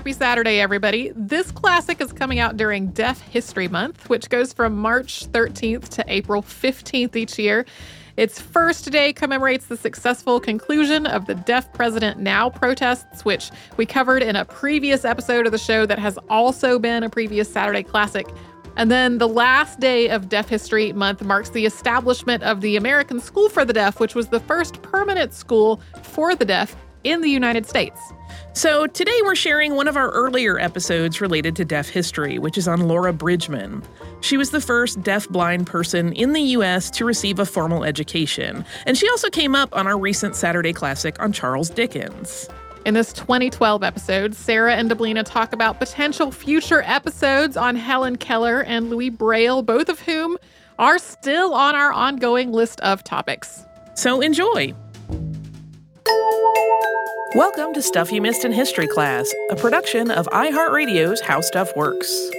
Happy 0.00 0.14
Saturday, 0.14 0.60
everybody. 0.60 1.12
This 1.14 1.50
classic 1.52 2.00
is 2.00 2.10
coming 2.10 2.38
out 2.38 2.56
during 2.56 2.86
Deaf 2.86 3.20
History 3.20 3.68
Month, 3.68 4.08
which 4.08 4.30
goes 4.30 4.50
from 4.50 4.74
March 4.74 5.30
13th 5.30 5.90
to 5.90 6.04
April 6.08 6.40
15th 6.40 7.14
each 7.16 7.38
year. 7.38 7.66
Its 8.16 8.40
first 8.40 8.90
day 8.90 9.12
commemorates 9.12 9.66
the 9.66 9.76
successful 9.76 10.40
conclusion 10.40 11.04
of 11.04 11.26
the 11.26 11.34
Deaf 11.34 11.70
President 11.74 12.18
Now 12.18 12.48
protests, 12.48 13.26
which 13.26 13.50
we 13.76 13.84
covered 13.84 14.22
in 14.22 14.36
a 14.36 14.46
previous 14.46 15.04
episode 15.04 15.44
of 15.44 15.52
the 15.52 15.58
show 15.58 15.84
that 15.84 15.98
has 15.98 16.18
also 16.30 16.78
been 16.78 17.02
a 17.02 17.10
previous 17.10 17.52
Saturday 17.52 17.82
classic. 17.82 18.26
And 18.76 18.90
then 18.90 19.18
the 19.18 19.28
last 19.28 19.80
day 19.80 20.08
of 20.08 20.30
Deaf 20.30 20.48
History 20.48 20.94
Month 20.94 21.22
marks 21.22 21.50
the 21.50 21.66
establishment 21.66 22.42
of 22.42 22.62
the 22.62 22.76
American 22.76 23.20
School 23.20 23.50
for 23.50 23.66
the 23.66 23.74
Deaf, 23.74 24.00
which 24.00 24.14
was 24.14 24.28
the 24.28 24.40
first 24.40 24.80
permanent 24.80 25.34
school 25.34 25.78
for 26.02 26.34
the 26.34 26.46
deaf 26.46 26.74
in 27.04 27.20
the 27.20 27.30
United 27.30 27.66
States. 27.66 28.00
So, 28.52 28.86
today 28.86 29.16
we're 29.22 29.36
sharing 29.36 29.74
one 29.74 29.88
of 29.88 29.96
our 29.96 30.10
earlier 30.10 30.58
episodes 30.58 31.20
related 31.20 31.54
to 31.56 31.64
deaf 31.64 31.88
history, 31.88 32.38
which 32.38 32.58
is 32.58 32.66
on 32.66 32.88
Laura 32.88 33.12
Bridgman. 33.12 33.82
She 34.20 34.36
was 34.36 34.50
the 34.50 34.60
first 34.60 35.02
deaf 35.02 35.28
blind 35.28 35.66
person 35.66 36.12
in 36.12 36.32
the 36.32 36.42
U.S. 36.42 36.90
to 36.90 37.04
receive 37.04 37.38
a 37.38 37.46
formal 37.46 37.84
education, 37.84 38.64
and 38.86 38.96
she 38.96 39.08
also 39.08 39.30
came 39.30 39.54
up 39.54 39.74
on 39.76 39.86
our 39.86 39.98
recent 39.98 40.34
Saturday 40.34 40.72
Classic 40.72 41.20
on 41.20 41.32
Charles 41.32 41.70
Dickens. 41.70 42.48
In 42.84 42.94
this 42.94 43.12
2012 43.12 43.82
episode, 43.82 44.34
Sarah 44.34 44.74
and 44.74 44.90
Deblina 44.90 45.22
talk 45.24 45.52
about 45.52 45.78
potential 45.78 46.30
future 46.32 46.82
episodes 46.86 47.56
on 47.56 47.76
Helen 47.76 48.16
Keller 48.16 48.62
and 48.62 48.90
Louis 48.90 49.10
Braille, 49.10 49.62
both 49.62 49.88
of 49.88 50.00
whom 50.00 50.38
are 50.78 50.98
still 50.98 51.52
on 51.52 51.76
our 51.76 51.92
ongoing 51.92 52.52
list 52.52 52.80
of 52.80 53.04
topics. 53.04 53.64
So 53.94 54.22
enjoy! 54.22 54.74
Welcome 57.34 57.72
to 57.74 57.82
Stuff 57.82 58.10
You 58.10 58.20
Missed 58.20 58.44
in 58.44 58.52
History 58.52 58.88
Class, 58.88 59.32
a 59.50 59.56
production 59.56 60.10
of 60.10 60.26
iHeartRadio's 60.26 61.20
How 61.20 61.40
Stuff 61.40 61.74
Works. 61.76 62.30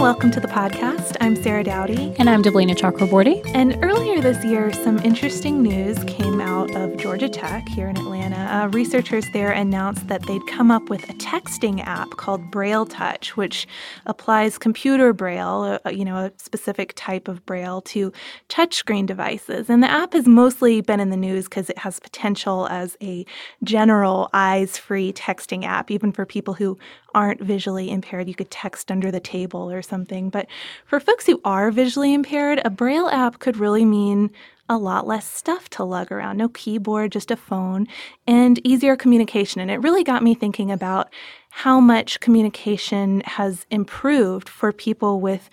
Welcome 0.00 0.30
to 0.30 0.38
the 0.38 0.46
podcast. 0.46 1.16
I'm 1.20 1.34
Sarah 1.34 1.64
Dowdy. 1.64 2.14
And 2.20 2.30
I'm 2.30 2.40
Deblina 2.40 2.76
Chakraborty. 2.76 3.42
And 3.52 3.76
earlier 3.82 4.20
this 4.20 4.44
year, 4.44 4.72
some 4.72 4.98
interesting 5.00 5.60
news 5.60 6.04
came 6.04 6.40
out 6.40 6.72
of 6.76 6.96
Georgia 6.96 7.28
Tech 7.28 7.68
here 7.68 7.88
in 7.88 7.96
Atlanta. 7.96 8.36
Uh, 8.36 8.68
researchers 8.68 9.26
there 9.32 9.50
announced 9.50 10.06
that 10.06 10.22
they'd 10.22 10.46
come 10.46 10.70
up 10.70 10.88
with 10.88 11.02
a 11.10 11.14
texting 11.14 11.84
app 11.84 12.10
called 12.10 12.48
Braille 12.48 12.86
Touch, 12.86 13.36
which 13.36 13.66
applies 14.06 14.56
computer 14.56 15.12
braille, 15.12 15.80
uh, 15.84 15.90
you 15.90 16.04
know, 16.04 16.26
a 16.26 16.32
specific 16.36 16.92
type 16.94 17.26
of 17.26 17.44
braille, 17.44 17.80
to 17.82 18.12
touchscreen 18.48 19.04
devices. 19.04 19.68
And 19.68 19.82
the 19.82 19.90
app 19.90 20.12
has 20.12 20.28
mostly 20.28 20.80
been 20.80 21.00
in 21.00 21.10
the 21.10 21.16
news 21.16 21.46
because 21.46 21.68
it 21.70 21.78
has 21.78 21.98
potential 21.98 22.68
as 22.68 22.96
a 23.02 23.26
general 23.64 24.30
eyes 24.32 24.78
free 24.78 25.12
texting 25.12 25.64
app, 25.64 25.90
even 25.90 26.12
for 26.12 26.24
people 26.24 26.54
who 26.54 26.78
aren't 27.14 27.40
visually 27.40 27.90
impaired. 27.90 28.28
You 28.28 28.34
could 28.34 28.50
text 28.50 28.92
under 28.92 29.10
the 29.10 29.18
table 29.18 29.70
or 29.70 29.82
something. 29.88 30.30
But 30.30 30.46
for 30.86 31.00
folks 31.00 31.26
who 31.26 31.40
are 31.44 31.70
visually 31.70 32.14
impaired, 32.14 32.60
a 32.64 32.70
Braille 32.70 33.08
app 33.08 33.38
could 33.38 33.56
really 33.56 33.84
mean 33.84 34.30
a 34.68 34.76
lot 34.76 35.06
less 35.06 35.26
stuff 35.26 35.68
to 35.70 35.84
lug 35.84 36.12
around. 36.12 36.36
No 36.36 36.48
keyboard, 36.50 37.12
just 37.12 37.30
a 37.30 37.36
phone, 37.36 37.86
and 38.26 38.64
easier 38.66 38.96
communication. 38.96 39.60
And 39.60 39.70
it 39.70 39.78
really 39.78 40.04
got 40.04 40.22
me 40.22 40.34
thinking 40.34 40.70
about 40.70 41.12
how 41.50 41.80
much 41.80 42.20
communication 42.20 43.22
has 43.24 43.66
improved 43.70 44.48
for 44.48 44.72
people 44.72 45.20
with 45.20 45.48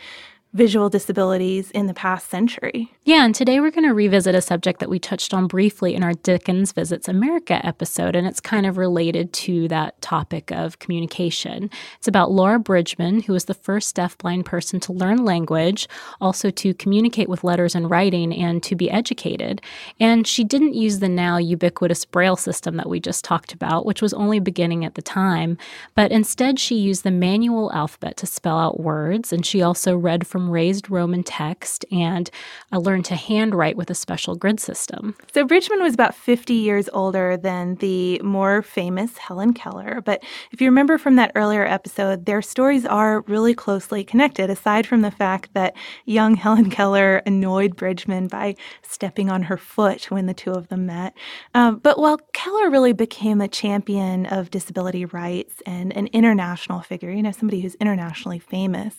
visual 0.54 0.90
disabilities 0.90 1.72
in 1.72 1.88
the 1.88 1.94
past 1.94 2.30
century. 2.30 2.95
Yeah, 3.08 3.24
and 3.24 3.36
today 3.36 3.60
we're 3.60 3.70
going 3.70 3.88
to 3.88 3.94
revisit 3.94 4.34
a 4.34 4.42
subject 4.42 4.80
that 4.80 4.90
we 4.90 4.98
touched 4.98 5.32
on 5.32 5.46
briefly 5.46 5.94
in 5.94 6.02
our 6.02 6.14
Dickens 6.14 6.72
Visits 6.72 7.08
America 7.08 7.64
episode, 7.64 8.16
and 8.16 8.26
it's 8.26 8.40
kind 8.40 8.66
of 8.66 8.78
related 8.80 9.32
to 9.34 9.68
that 9.68 10.02
topic 10.02 10.50
of 10.50 10.80
communication. 10.80 11.70
It's 12.00 12.08
about 12.08 12.32
Laura 12.32 12.58
Bridgman, 12.58 13.20
who 13.20 13.34
was 13.34 13.46
the 13.46 13.54
first 13.54 13.96
deafblind 13.96 14.46
person 14.46 14.80
to 14.80 14.92
learn 14.92 15.24
language, 15.24 15.88
also 16.20 16.50
to 16.50 16.74
communicate 16.74 17.30
with 17.30 17.44
letters 17.44 17.76
and 17.76 17.92
writing, 17.92 18.34
and 18.34 18.64
to 18.64 18.76
be 18.76 18.90
educated. 18.90 19.62
And 20.00 20.26
she 20.26 20.44
didn't 20.44 20.74
use 20.74 20.98
the 20.98 21.08
now 21.08 21.38
ubiquitous 21.38 22.06
Braille 22.06 22.38
system 22.38 22.76
that 22.78 22.90
we 22.90 23.00
just 23.00 23.24
talked 23.24 23.54
about, 23.54 23.86
which 23.86 24.02
was 24.02 24.16
only 24.16 24.40
beginning 24.40 24.84
at 24.84 24.96
the 24.96 25.04
time, 25.04 25.60
but 25.94 26.12
instead 26.12 26.60
she 26.60 26.74
used 26.74 27.04
the 27.04 27.12
manual 27.12 27.72
alphabet 27.72 28.18
to 28.18 28.26
spell 28.26 28.58
out 28.58 28.80
words, 28.80 29.32
and 29.32 29.46
she 29.46 29.62
also 29.62 29.96
read 29.96 30.26
from 30.26 30.50
raised 30.50 30.90
Roman 30.90 31.22
text 31.22 31.86
and 31.92 32.32
uh, 32.74 32.80
to 33.04 33.16
handwrite 33.16 33.78
with 33.78 33.90
a 33.90 33.96
special 33.96 34.36
grid 34.36 34.60
system. 34.60 35.16
So 35.34 35.46
Bridgman 35.46 35.82
was 35.82 35.94
about 35.94 36.16
50 36.16 36.54
years 36.54 36.90
older 36.94 37.38
than 37.38 37.76
the 37.76 38.20
more 38.24 38.62
famous 38.62 39.18
Helen 39.18 39.54
Keller. 39.54 40.02
But 40.04 40.24
if 40.52 40.62
you 40.62 40.68
remember 40.68 40.98
from 40.98 41.16
that 41.16 41.32
earlier 41.36 41.66
episode, 41.66 42.26
their 42.26 42.42
stories 42.42 42.86
are 42.86 43.22
really 43.22 43.54
closely 43.54 44.04
connected, 44.04 44.50
aside 44.50 44.88
from 44.88 45.02
the 45.02 45.12
fact 45.12 45.54
that 45.54 45.76
young 46.06 46.36
Helen 46.46 46.70
Keller 46.70 47.18
annoyed 47.26 47.76
Bridgman 47.76 48.28
by 48.28 48.56
stepping 48.82 49.30
on 49.30 49.44
her 49.44 49.58
foot 49.58 50.12
when 50.12 50.26
the 50.26 50.34
two 50.34 50.52
of 50.52 50.68
them 50.70 50.86
met. 50.86 51.14
Um, 51.54 51.78
but 51.78 52.00
while 52.00 52.20
Keller 52.34 52.70
really 52.70 52.94
became 52.94 53.42
a 53.42 53.48
champion 53.48 54.26
of 54.26 54.52
disability 54.52 55.06
rights 55.06 55.62
and 55.66 55.96
an 55.96 56.08
international 56.08 56.82
figure, 56.82 57.12
you 57.12 57.24
know, 57.24 57.32
somebody 57.32 57.62
who's 57.62 57.76
internationally 57.76 58.40
famous, 58.40 58.96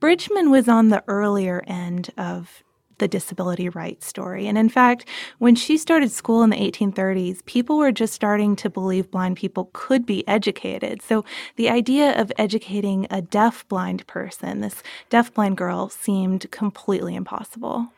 Bridgman 0.00 0.50
was 0.50 0.68
on 0.68 0.88
the 0.88 1.04
earlier 1.06 1.62
end 1.66 2.10
of 2.18 2.64
the 3.02 3.08
disability 3.08 3.68
rights 3.68 4.06
story. 4.06 4.46
And 4.46 4.56
in 4.56 4.68
fact, 4.68 5.08
when 5.38 5.56
she 5.56 5.76
started 5.76 6.12
school 6.12 6.44
in 6.44 6.50
the 6.50 6.56
1830s, 6.56 7.44
people 7.46 7.76
were 7.76 7.90
just 7.90 8.14
starting 8.14 8.54
to 8.54 8.70
believe 8.70 9.10
blind 9.10 9.36
people 9.36 9.70
could 9.72 10.06
be 10.06 10.26
educated. 10.28 11.02
So 11.02 11.24
the 11.56 11.68
idea 11.68 12.16
of 12.16 12.30
educating 12.38 13.08
a 13.10 13.20
deaf 13.20 13.66
blind 13.66 14.06
person, 14.06 14.60
this 14.60 14.84
deaf 15.10 15.34
blind 15.34 15.56
girl, 15.56 15.88
seemed 15.88 16.48
completely 16.52 17.16
impossible. 17.16 17.88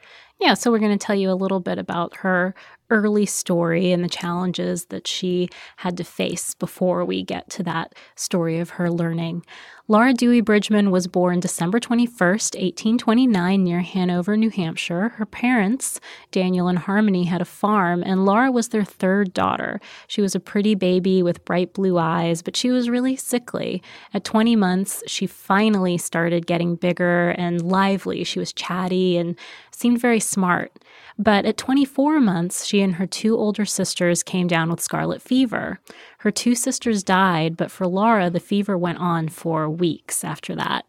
Yeah, 0.41 0.55
so 0.55 0.71
we're 0.71 0.79
going 0.79 0.99
to 0.99 1.07
tell 1.07 1.15
you 1.15 1.31
a 1.31 1.37
little 1.37 1.61
bit 1.61 1.79
about 1.79 2.17
her 2.17 2.55
early 2.91 3.27
story 3.27 3.93
and 3.93 4.05
the 4.05 4.09
challenges 4.09 4.87
that 4.87 5.07
she 5.07 5.49
had 5.79 5.97
to 5.97 6.05
face 6.05 6.55
before 6.55 7.05
we 7.05 7.23
get 7.23 7.49
to 7.51 7.63
that 7.63 7.95
story 8.15 8.59
of 8.59 8.71
her 8.71 8.91
learning. 8.91 9.45
Laura 9.87 10.15
Dewey 10.15 10.41
Bridgman 10.41 10.91
was 10.91 11.07
born 11.07 11.41
December 11.41 11.79
21st, 11.79 12.55
1829, 12.55 13.63
near 13.63 13.81
Hanover, 13.81 14.35
New 14.35 14.49
Hampshire. 14.49 15.11
Her 15.11 15.27
parents, 15.27 16.01
Daniel 16.31 16.69
and 16.69 16.79
Harmony, 16.79 17.25
had 17.25 17.43
a 17.43 17.45
farm, 17.45 18.03
and 18.03 18.25
Laura 18.25 18.51
was 18.51 18.69
their 18.69 18.83
third 18.85 19.35
daughter. 19.35 19.83
She 20.07 20.23
was 20.23 20.35
a 20.35 20.41
pretty 20.41 20.75
baby 20.75 21.23
with 21.23 21.45
bright 21.45 21.75
blue 21.75 21.99
eyes, 21.99 22.41
but 22.41 22.57
she 22.57 22.71
was 22.71 22.89
really 22.89 23.15
sickly. 23.15 23.83
At 24.15 24.25
20 24.25 24.57
months, 24.57 25.03
she 25.07 25.27
finally 25.27 25.99
started 25.99 26.47
getting 26.47 26.77
bigger 26.77 27.31
and 27.33 27.61
lively. 27.61 28.25
She 28.25 28.39
was 28.39 28.55
chatty 28.55 29.19
and 29.19 29.37
seemed 29.71 30.01
very 30.01 30.21
smart. 30.21 30.73
But 31.19 31.45
at 31.45 31.59
24 31.59 32.21
months, 32.21 32.65
she 32.65 32.81
and 32.85 32.95
her 32.97 33.07
two 33.07 33.37
older 33.37 33.65
sisters 33.65 34.23
came 34.23 34.47
down 34.47 34.71
with 34.71 34.81
scarlet 34.81 35.21
fever. 35.21 35.81
Her 36.19 36.31
two 36.31 36.55
sisters 36.55 37.03
died, 37.03 37.57
but 37.57 37.71
for 37.71 37.87
Laura, 37.87 38.31
the 38.31 38.39
fever 38.39 38.79
went 38.79 38.99
on 38.99 39.29
for 39.29 39.69
weeks 39.69 40.23
after 40.23 40.55
that. 40.55 40.85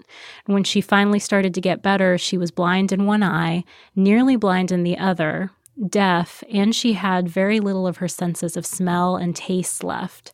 And 0.45 0.53
when 0.53 0.63
she 0.63 0.81
finally 0.81 1.19
started 1.19 1.53
to 1.55 1.61
get 1.61 1.81
better, 1.81 2.17
she 2.17 2.37
was 2.37 2.51
blind 2.51 2.91
in 2.91 3.05
one 3.05 3.23
eye, 3.23 3.63
nearly 3.95 4.35
blind 4.35 4.71
in 4.71 4.83
the 4.83 4.97
other, 4.97 5.49
deaf, 5.89 6.43
and 6.51 6.75
she 6.75 6.93
had 6.93 7.27
very 7.27 7.59
little 7.59 7.87
of 7.87 7.97
her 7.97 8.07
senses 8.07 8.55
of 8.55 8.65
smell 8.65 9.15
and 9.15 9.35
taste 9.35 9.83
left. 9.83 10.33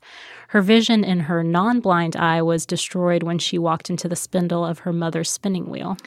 Her 0.49 0.61
vision 0.61 1.03
in 1.03 1.21
her 1.21 1.43
non 1.43 1.79
blind 1.79 2.15
eye 2.15 2.41
was 2.41 2.65
destroyed 2.65 3.23
when 3.23 3.39
she 3.39 3.57
walked 3.57 3.89
into 3.89 4.09
the 4.09 4.15
spindle 4.15 4.65
of 4.65 4.79
her 4.79 4.91
mother's 4.91 5.31
spinning 5.31 5.69
wheel. 5.69 5.97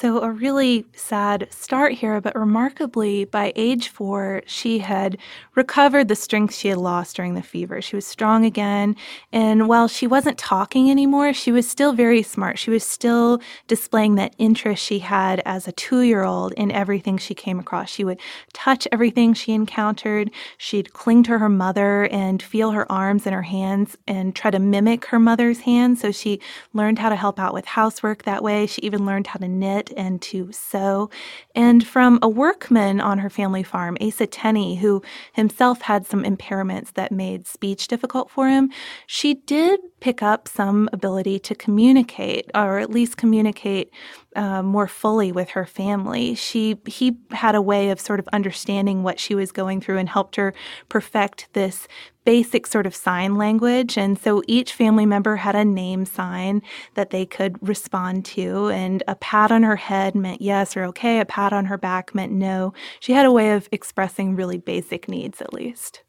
So, 0.00 0.22
a 0.22 0.30
really 0.30 0.86
sad 0.94 1.48
start 1.50 1.92
here, 1.92 2.22
but 2.22 2.34
remarkably, 2.34 3.26
by 3.26 3.52
age 3.54 3.88
four, 3.88 4.40
she 4.46 4.78
had 4.78 5.18
recovered 5.54 6.08
the 6.08 6.16
strength 6.16 6.54
she 6.54 6.68
had 6.68 6.78
lost 6.78 7.16
during 7.16 7.34
the 7.34 7.42
fever. 7.42 7.82
She 7.82 7.96
was 7.96 8.06
strong 8.06 8.46
again. 8.46 8.96
And 9.30 9.68
while 9.68 9.88
she 9.88 10.06
wasn't 10.06 10.38
talking 10.38 10.90
anymore, 10.90 11.34
she 11.34 11.52
was 11.52 11.68
still 11.68 11.92
very 11.92 12.22
smart. 12.22 12.58
She 12.58 12.70
was 12.70 12.82
still 12.82 13.42
displaying 13.66 14.14
that 14.14 14.34
interest 14.38 14.82
she 14.82 15.00
had 15.00 15.42
as 15.44 15.68
a 15.68 15.72
two 15.72 16.00
year 16.00 16.24
old 16.24 16.54
in 16.54 16.72
everything 16.72 17.18
she 17.18 17.34
came 17.34 17.58
across. 17.60 17.90
She 17.90 18.02
would 18.02 18.20
touch 18.54 18.88
everything 18.90 19.34
she 19.34 19.52
encountered. 19.52 20.30
She'd 20.56 20.94
cling 20.94 21.24
to 21.24 21.36
her 21.36 21.50
mother 21.50 22.04
and 22.04 22.42
feel 22.42 22.70
her 22.70 22.90
arms 22.90 23.26
and 23.26 23.34
her 23.34 23.42
hands 23.42 23.98
and 24.08 24.34
try 24.34 24.50
to 24.50 24.58
mimic 24.58 25.04
her 25.06 25.18
mother's 25.18 25.60
hands. 25.60 26.00
So, 26.00 26.10
she 26.10 26.40
learned 26.72 27.00
how 27.00 27.10
to 27.10 27.16
help 27.16 27.38
out 27.38 27.52
with 27.52 27.66
housework 27.66 28.22
that 28.22 28.42
way. 28.42 28.66
She 28.66 28.80
even 28.80 29.04
learned 29.04 29.26
how 29.26 29.40
to 29.40 29.48
knit 29.48 29.89
and 29.96 30.20
to 30.22 30.50
sew. 30.52 31.10
And 31.54 31.86
from 31.86 32.18
a 32.22 32.28
workman 32.28 33.00
on 33.00 33.18
her 33.18 33.30
family 33.30 33.62
farm, 33.62 33.96
Asa 34.00 34.26
Tenney, 34.26 34.76
who 34.76 35.02
himself 35.32 35.82
had 35.82 36.06
some 36.06 36.24
impairments 36.24 36.94
that 36.94 37.12
made 37.12 37.46
speech 37.46 37.88
difficult 37.88 38.30
for 38.30 38.48
him, 38.48 38.70
she 39.06 39.34
did 39.34 39.80
pick 40.00 40.22
up 40.22 40.48
some 40.48 40.88
ability 40.92 41.38
to 41.38 41.54
communicate, 41.54 42.50
or 42.54 42.78
at 42.78 42.90
least 42.90 43.16
communicate 43.16 43.90
uh, 44.36 44.62
more 44.62 44.86
fully 44.86 45.32
with 45.32 45.50
her 45.50 45.66
family. 45.66 46.34
She 46.34 46.78
he 46.86 47.16
had 47.32 47.54
a 47.54 47.62
way 47.62 47.90
of 47.90 48.00
sort 48.00 48.20
of 48.20 48.28
understanding 48.32 49.02
what 49.02 49.18
she 49.18 49.34
was 49.34 49.52
going 49.52 49.80
through 49.80 49.98
and 49.98 50.08
helped 50.08 50.36
her 50.36 50.54
perfect 50.88 51.48
this 51.52 51.88
basic 52.30 52.64
sort 52.64 52.86
of 52.86 52.94
sign 52.94 53.34
language. 53.34 53.98
And 53.98 54.16
so 54.16 54.40
each 54.46 54.72
family 54.72 55.04
member 55.04 55.34
had 55.34 55.56
a 55.56 55.64
name 55.64 56.04
sign 56.04 56.62
that 56.94 57.10
they 57.10 57.26
could 57.26 57.56
respond 57.60 58.24
to. 58.26 58.68
And 58.68 59.02
a 59.08 59.16
pat 59.16 59.50
on 59.50 59.64
her 59.64 59.74
head 59.74 60.14
meant 60.14 60.40
yes 60.40 60.76
or 60.76 60.84
okay. 60.84 61.18
A 61.18 61.24
pat 61.24 61.52
on 61.52 61.64
her 61.64 61.76
back 61.76 62.14
meant 62.14 62.30
no. 62.30 62.72
She 63.00 63.14
had 63.14 63.26
a 63.26 63.32
way 63.32 63.50
of 63.50 63.68
expressing 63.72 64.36
really 64.36 64.58
basic 64.58 65.08
needs, 65.08 65.42
at 65.42 65.52
least. 65.52 66.04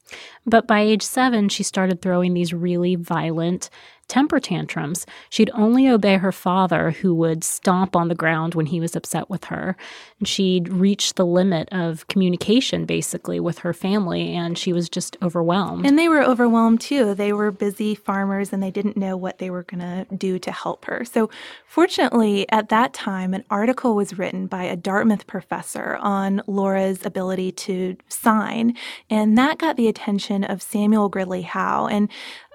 But 0.45 0.67
by 0.67 0.81
age 0.81 1.01
seven, 1.01 1.49
she 1.49 1.63
started 1.63 2.03
throwing 2.03 2.35
these 2.35 2.53
really 2.53 2.93
violent 2.93 3.71
temper 4.11 4.41
tantrums. 4.41 5.05
She'd 5.29 5.49
only 5.53 5.87
obey 5.87 6.17
her 6.17 6.33
father, 6.33 6.91
who 6.91 7.15
would 7.15 7.45
stomp 7.45 7.95
on 7.95 8.09
the 8.09 8.13
ground 8.13 8.55
when 8.55 8.65
he 8.65 8.81
was 8.81 8.93
upset 8.93 9.29
with 9.29 9.45
her. 9.45 9.77
And 10.19 10.27
she'd 10.27 10.67
reached 10.67 11.15
the 11.15 11.25
limit 11.25 11.69
of 11.71 12.05
communication, 12.09 12.83
basically, 12.83 13.39
with 13.39 13.59
her 13.59 13.73
family, 13.73 14.33
and 14.33 14.57
she 14.57 14.73
was 14.73 14.89
just 14.89 15.15
overwhelmed. 15.21 15.85
And 15.85 15.97
they 15.97 16.09
were 16.09 16.21
overwhelmed 16.21 16.81
too. 16.81 17.15
They 17.15 17.31
were 17.31 17.51
busy 17.51 17.95
farmers 17.95 18.51
and 18.51 18.61
they 18.61 18.69
didn't 18.69 18.97
know 18.97 19.15
what 19.15 19.37
they 19.37 19.49
were 19.49 19.63
going 19.63 19.79
to 19.79 20.05
do 20.13 20.37
to 20.39 20.51
help 20.51 20.83
her. 20.85 21.05
So, 21.05 21.29
fortunately, 21.65 22.45
at 22.51 22.67
that 22.67 22.93
time, 22.93 23.33
an 23.33 23.45
article 23.49 23.95
was 23.95 24.17
written 24.17 24.47
by 24.47 24.63
a 24.63 24.75
Dartmouth 24.75 25.25
professor 25.25 25.95
on 26.01 26.41
Laura's 26.47 27.05
ability 27.05 27.53
to 27.53 27.95
sign, 28.09 28.75
and 29.09 29.37
that 29.37 29.57
got 29.57 29.77
the 29.77 29.87
attention 29.87 30.43
of 30.43 30.61
Samuel 30.61 31.07
Gridley 31.07 31.43
Howe. 31.43 31.87
And 31.87 32.09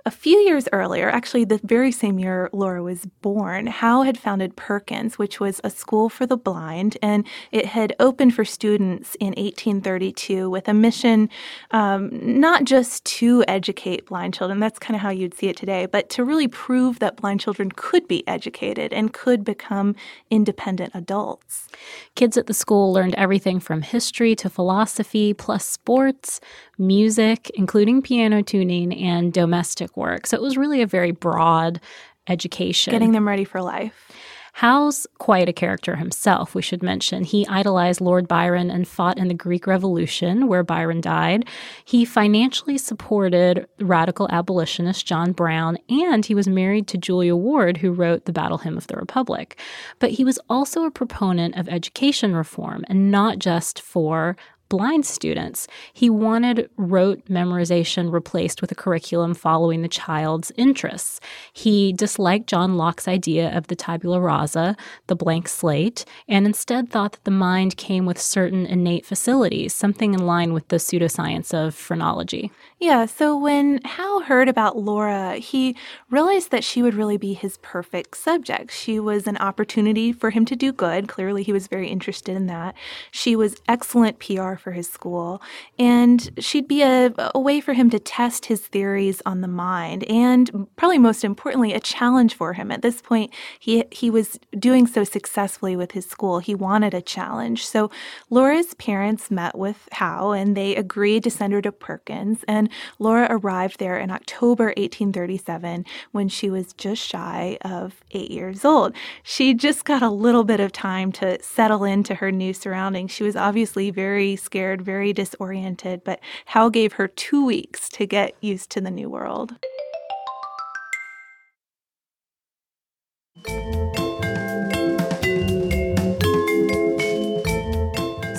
a 0.06 0.10
few 0.10 0.38
years 0.38 0.68
earlier, 0.72 1.10
actually 1.10 1.44
the 1.44 1.60
very 1.64 1.90
same 1.90 2.20
year 2.20 2.48
Laura 2.52 2.80
was 2.80 3.06
born, 3.22 3.66
Howe 3.66 4.02
had 4.02 4.16
founded 4.16 4.54
Perkins, 4.54 5.18
which 5.18 5.40
was 5.40 5.60
a 5.64 5.68
school 5.68 6.08
for 6.08 6.26
the 6.26 6.36
blind, 6.36 6.96
and 7.02 7.26
it 7.50 7.66
had 7.66 7.92
opened 7.98 8.32
for 8.32 8.44
students 8.44 9.16
in 9.16 9.34
1832 9.36 10.48
with 10.48 10.68
a 10.68 10.74
mission 10.74 11.28
um, 11.72 12.10
not 12.12 12.62
just 12.62 13.04
to 13.04 13.44
educate 13.48 14.06
blind 14.06 14.32
children, 14.32 14.60
that's 14.60 14.78
kind 14.78 14.94
of 14.94 15.00
how 15.00 15.10
you'd 15.10 15.34
see 15.34 15.48
it 15.48 15.56
today, 15.56 15.86
but 15.86 16.08
to 16.10 16.22
really 16.22 16.46
prove 16.46 17.00
that 17.00 17.16
blind 17.16 17.40
children 17.40 17.72
could 17.72 18.06
be 18.06 18.26
educated 18.28 18.92
and 18.92 19.12
could 19.12 19.44
become 19.44 19.96
independent 20.30 20.92
adults. 20.94 21.66
Kids 22.14 22.36
at 22.36 22.46
the 22.46 22.54
school 22.54 22.92
learned 22.92 23.16
everything 23.16 23.58
from 23.58 23.82
history 23.82 24.36
to 24.36 24.48
philosophy, 24.48 25.34
plus 25.34 25.66
sports, 25.68 26.40
music, 26.78 27.50
including 27.54 28.02
piano 28.02 28.40
tuning, 28.40 28.94
and 28.94 29.32
domestic 29.32 29.95
work. 29.96 30.26
So 30.26 30.36
it 30.36 30.42
was 30.42 30.56
really 30.56 30.82
a 30.82 30.86
very 30.86 31.10
broad 31.10 31.80
education. 32.28 32.92
Getting 32.92 33.12
them 33.12 33.26
ready 33.26 33.44
for 33.44 33.62
life. 33.62 34.10
Howe's 34.56 35.06
quite 35.18 35.50
a 35.50 35.52
character 35.52 35.96
himself, 35.96 36.54
we 36.54 36.62
should 36.62 36.82
mention. 36.82 37.24
He 37.24 37.46
idolized 37.46 38.00
Lord 38.00 38.26
Byron 38.26 38.70
and 38.70 38.88
fought 38.88 39.18
in 39.18 39.28
the 39.28 39.34
Greek 39.34 39.66
Revolution, 39.66 40.48
where 40.48 40.62
Byron 40.62 41.02
died. 41.02 41.46
He 41.84 42.06
financially 42.06 42.78
supported 42.78 43.66
radical 43.80 44.26
abolitionist 44.30 45.04
John 45.04 45.32
Brown, 45.32 45.76
and 45.90 46.24
he 46.24 46.34
was 46.34 46.48
married 46.48 46.88
to 46.88 46.96
Julia 46.96 47.36
Ward, 47.36 47.76
who 47.76 47.92
wrote 47.92 48.24
the 48.24 48.32
Battle 48.32 48.56
Hymn 48.56 48.78
of 48.78 48.86
the 48.86 48.96
Republic. 48.96 49.60
But 49.98 50.12
he 50.12 50.24
was 50.24 50.38
also 50.48 50.84
a 50.84 50.90
proponent 50.90 51.58
of 51.58 51.68
education 51.68 52.34
reform, 52.34 52.82
and 52.88 53.10
not 53.10 53.38
just 53.38 53.78
for 53.78 54.38
blind 54.68 55.06
students. 55.06 55.66
He 55.92 56.10
wanted 56.10 56.68
rote 56.76 57.24
memorization 57.26 58.12
replaced 58.12 58.60
with 58.60 58.72
a 58.72 58.74
curriculum 58.74 59.34
following 59.34 59.82
the 59.82 59.88
child's 59.88 60.52
interests. 60.56 61.20
He 61.52 61.92
disliked 61.92 62.46
John 62.46 62.76
Locke's 62.76 63.08
idea 63.08 63.56
of 63.56 63.68
the 63.68 63.76
tabula 63.76 64.20
rasa, 64.20 64.76
the 65.06 65.16
blank 65.16 65.48
slate, 65.48 66.04
and 66.28 66.46
instead 66.46 66.90
thought 66.90 67.12
that 67.12 67.24
the 67.24 67.30
mind 67.30 67.76
came 67.76 68.06
with 68.06 68.20
certain 68.20 68.66
innate 68.66 69.06
facilities, 69.06 69.74
something 69.74 70.14
in 70.14 70.26
line 70.26 70.52
with 70.52 70.68
the 70.68 70.76
pseudoscience 70.76 71.54
of 71.54 71.74
phrenology. 71.74 72.50
Yeah, 72.78 73.06
so 73.06 73.36
when 73.38 73.80
Howe 73.84 74.20
heard 74.20 74.50
about 74.50 74.76
Laura, 74.76 75.36
he 75.36 75.74
realized 76.10 76.50
that 76.50 76.62
she 76.62 76.82
would 76.82 76.94
really 76.94 77.16
be 77.16 77.32
his 77.32 77.58
perfect 77.62 78.16
subject. 78.18 78.70
She 78.70 79.00
was 79.00 79.26
an 79.26 79.38
opportunity 79.38 80.12
for 80.12 80.28
him 80.30 80.44
to 80.44 80.56
do 80.56 80.72
good. 80.72 81.08
Clearly, 81.08 81.42
he 81.42 81.54
was 81.54 81.68
very 81.68 81.88
interested 81.88 82.36
in 82.36 82.46
that. 82.48 82.74
She 83.10 83.34
was 83.34 83.56
excellent 83.66 84.18
PR 84.18 84.55
for 84.56 84.72
his 84.72 84.88
school, 84.88 85.42
and 85.78 86.30
she'd 86.38 86.68
be 86.68 86.82
a, 86.82 87.12
a 87.34 87.40
way 87.40 87.60
for 87.60 87.72
him 87.72 87.90
to 87.90 87.98
test 87.98 88.46
his 88.46 88.60
theories 88.60 89.22
on 89.26 89.40
the 89.40 89.48
mind, 89.48 90.04
and 90.04 90.66
probably 90.76 90.98
most 90.98 91.24
importantly, 91.24 91.72
a 91.72 91.80
challenge 91.80 92.34
for 92.34 92.54
him. 92.54 92.70
At 92.70 92.82
this 92.82 93.00
point, 93.00 93.32
he 93.58 93.84
he 93.90 94.10
was 94.10 94.38
doing 94.58 94.86
so 94.86 95.04
successfully 95.04 95.76
with 95.76 95.92
his 95.92 96.06
school. 96.06 96.38
He 96.38 96.54
wanted 96.54 96.94
a 96.94 97.02
challenge. 97.02 97.66
So 97.66 97.90
Laura's 98.30 98.74
parents 98.74 99.30
met 99.30 99.56
with 99.56 99.88
Howe, 99.92 100.32
and 100.32 100.56
they 100.56 100.74
agreed 100.76 101.24
to 101.24 101.30
send 101.30 101.52
her 101.52 101.62
to 101.62 101.72
Perkins 101.72 102.44
and 102.48 102.70
Laura 102.98 103.26
arrived 103.30 103.78
there 103.78 103.98
in 103.98 104.10
October 104.10 104.66
1837 104.76 105.84
when 106.12 106.28
she 106.28 106.50
was 106.50 106.72
just 106.72 107.02
shy 107.02 107.58
of 107.62 108.02
eight 108.12 108.30
years 108.30 108.64
old. 108.64 108.94
She 109.22 109.54
just 109.54 109.84
got 109.84 110.02
a 110.02 110.10
little 110.10 110.44
bit 110.44 110.60
of 110.60 110.72
time 110.72 111.12
to 111.12 111.42
settle 111.42 111.84
into 111.84 112.16
her 112.16 112.30
new 112.32 112.52
surroundings. 112.52 113.10
She 113.10 113.22
was 113.22 113.36
obviously 113.36 113.90
very 113.90 114.36
scared, 114.46 114.80
very 114.80 115.12
disoriented, 115.12 116.02
but 116.04 116.20
Howe 116.46 116.70
gave 116.70 116.94
her 116.94 117.08
two 117.08 117.44
weeks 117.44 117.88
to 117.90 118.06
get 118.06 118.34
used 118.40 118.70
to 118.70 118.80
the 118.80 118.90
new 118.90 119.10
world. 119.10 119.56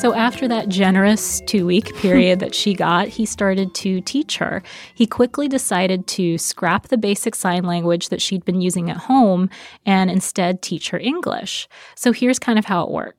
So, 0.08 0.14
after 0.14 0.48
that 0.48 0.70
generous 0.70 1.42
two 1.42 1.66
week 1.66 1.94
period 1.98 2.40
that 2.40 2.56
she 2.56 2.74
got, 2.74 3.08
he 3.08 3.26
started 3.26 3.74
to 3.76 4.00
teach 4.02 4.38
her. 4.38 4.64
He 4.96 5.06
quickly 5.06 5.48
decided 5.48 6.08
to 6.08 6.38
scrap 6.38 6.88
the 6.88 6.98
basic 6.98 7.36
sign 7.36 7.64
language 7.64 8.10
that 8.10 8.22
she'd 8.22 8.46
been 8.46 8.62
using 8.62 8.90
at 8.90 8.98
home 8.98 9.50
and 9.86 10.10
instead 10.10 10.62
teach 10.62 10.92
her 10.92 11.00
English. 11.00 11.68
So, 11.96 12.14
here's 12.14 12.40
kind 12.40 12.58
of 12.58 12.66
how 12.66 12.84
it 12.84 12.92
worked. 12.92 13.18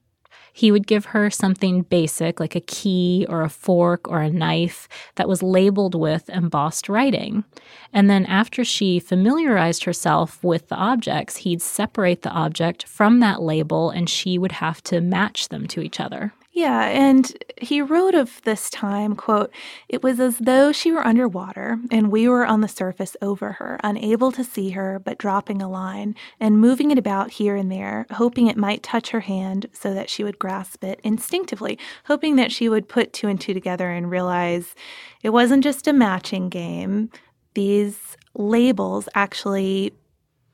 He 0.59 0.73
would 0.73 0.89
give 0.89 1.05
her 1.05 1.31
something 1.31 1.83
basic 1.83 2.41
like 2.41 2.57
a 2.57 2.61
key 2.61 3.25
or 3.29 3.43
a 3.43 3.49
fork 3.49 4.09
or 4.09 4.23
a 4.23 4.29
knife 4.29 4.89
that 5.15 5.29
was 5.29 5.41
labeled 5.41 5.95
with 5.95 6.29
embossed 6.29 6.89
writing. 6.89 7.45
And 7.93 8.11
then, 8.11 8.27
after 8.27 8.65
she 8.65 8.99
familiarized 8.99 9.85
herself 9.85 10.43
with 10.43 10.67
the 10.67 10.75
objects, 10.75 11.37
he'd 11.37 11.63
separate 11.63 12.23
the 12.23 12.33
object 12.33 12.89
from 12.89 13.21
that 13.21 13.41
label 13.41 13.91
and 13.91 14.11
she 14.11 14.37
would 14.37 14.51
have 14.51 14.83
to 14.91 15.01
match 15.01 15.49
them 15.49 15.69
to 15.69 15.81
each 15.81 16.01
other. 16.01 16.33
Yeah, 16.59 16.89
and 16.89 17.37
he 17.57 17.81
wrote 17.81 18.17
of 18.17 18.43
this 18.43 18.69
time, 18.69 19.15
quote, 19.15 19.53
"It 19.89 20.03
was 20.03 20.19
as 20.19 20.39
though 20.39 20.73
she 20.73 20.91
were 20.91 21.07
underwater 21.07 21.79
and 21.89 22.11
we 22.11 22.27
were 22.27 22.45
on 22.45 22.63
the 22.63 22.67
surface 22.67 23.17
over 23.23 23.53
her, 23.53 23.79
unable 23.85 24.33
to 24.33 24.43
see 24.43 24.71
her 24.71 24.99
but 24.99 25.19
dropping 25.19 25.63
a 25.63 25.71
line 25.71 26.17
and 26.41 26.61
moving 26.61 26.91
it 26.91 26.99
about 26.99 27.31
here 27.31 27.55
and 27.55 27.71
there, 27.71 28.07
hoping 28.11 28.49
it 28.49 28.57
might 28.57 28.83
touch 28.83 29.11
her 29.11 29.21
hand 29.21 29.67
so 29.73 29.95
that 29.95 30.11
she 30.11 30.25
would 30.25 30.41
grasp 30.41 30.83
it 30.83 30.99
instinctively, 31.05 31.79
hoping 32.07 32.35
that 32.35 32.51
she 32.51 32.69
would 32.69 32.89
put 32.89 33.13
two 33.13 33.29
and 33.29 33.41
two 33.41 33.55
together 33.55 33.91
and 33.91 34.11
realize 34.11 34.75
it 35.23 35.31
wasn't 35.31 35.63
just 35.63 35.87
a 35.87 35.93
matching 35.93 36.49
game. 36.49 37.09
These 37.55 38.17
labels 38.35 39.09
actually 39.15 39.93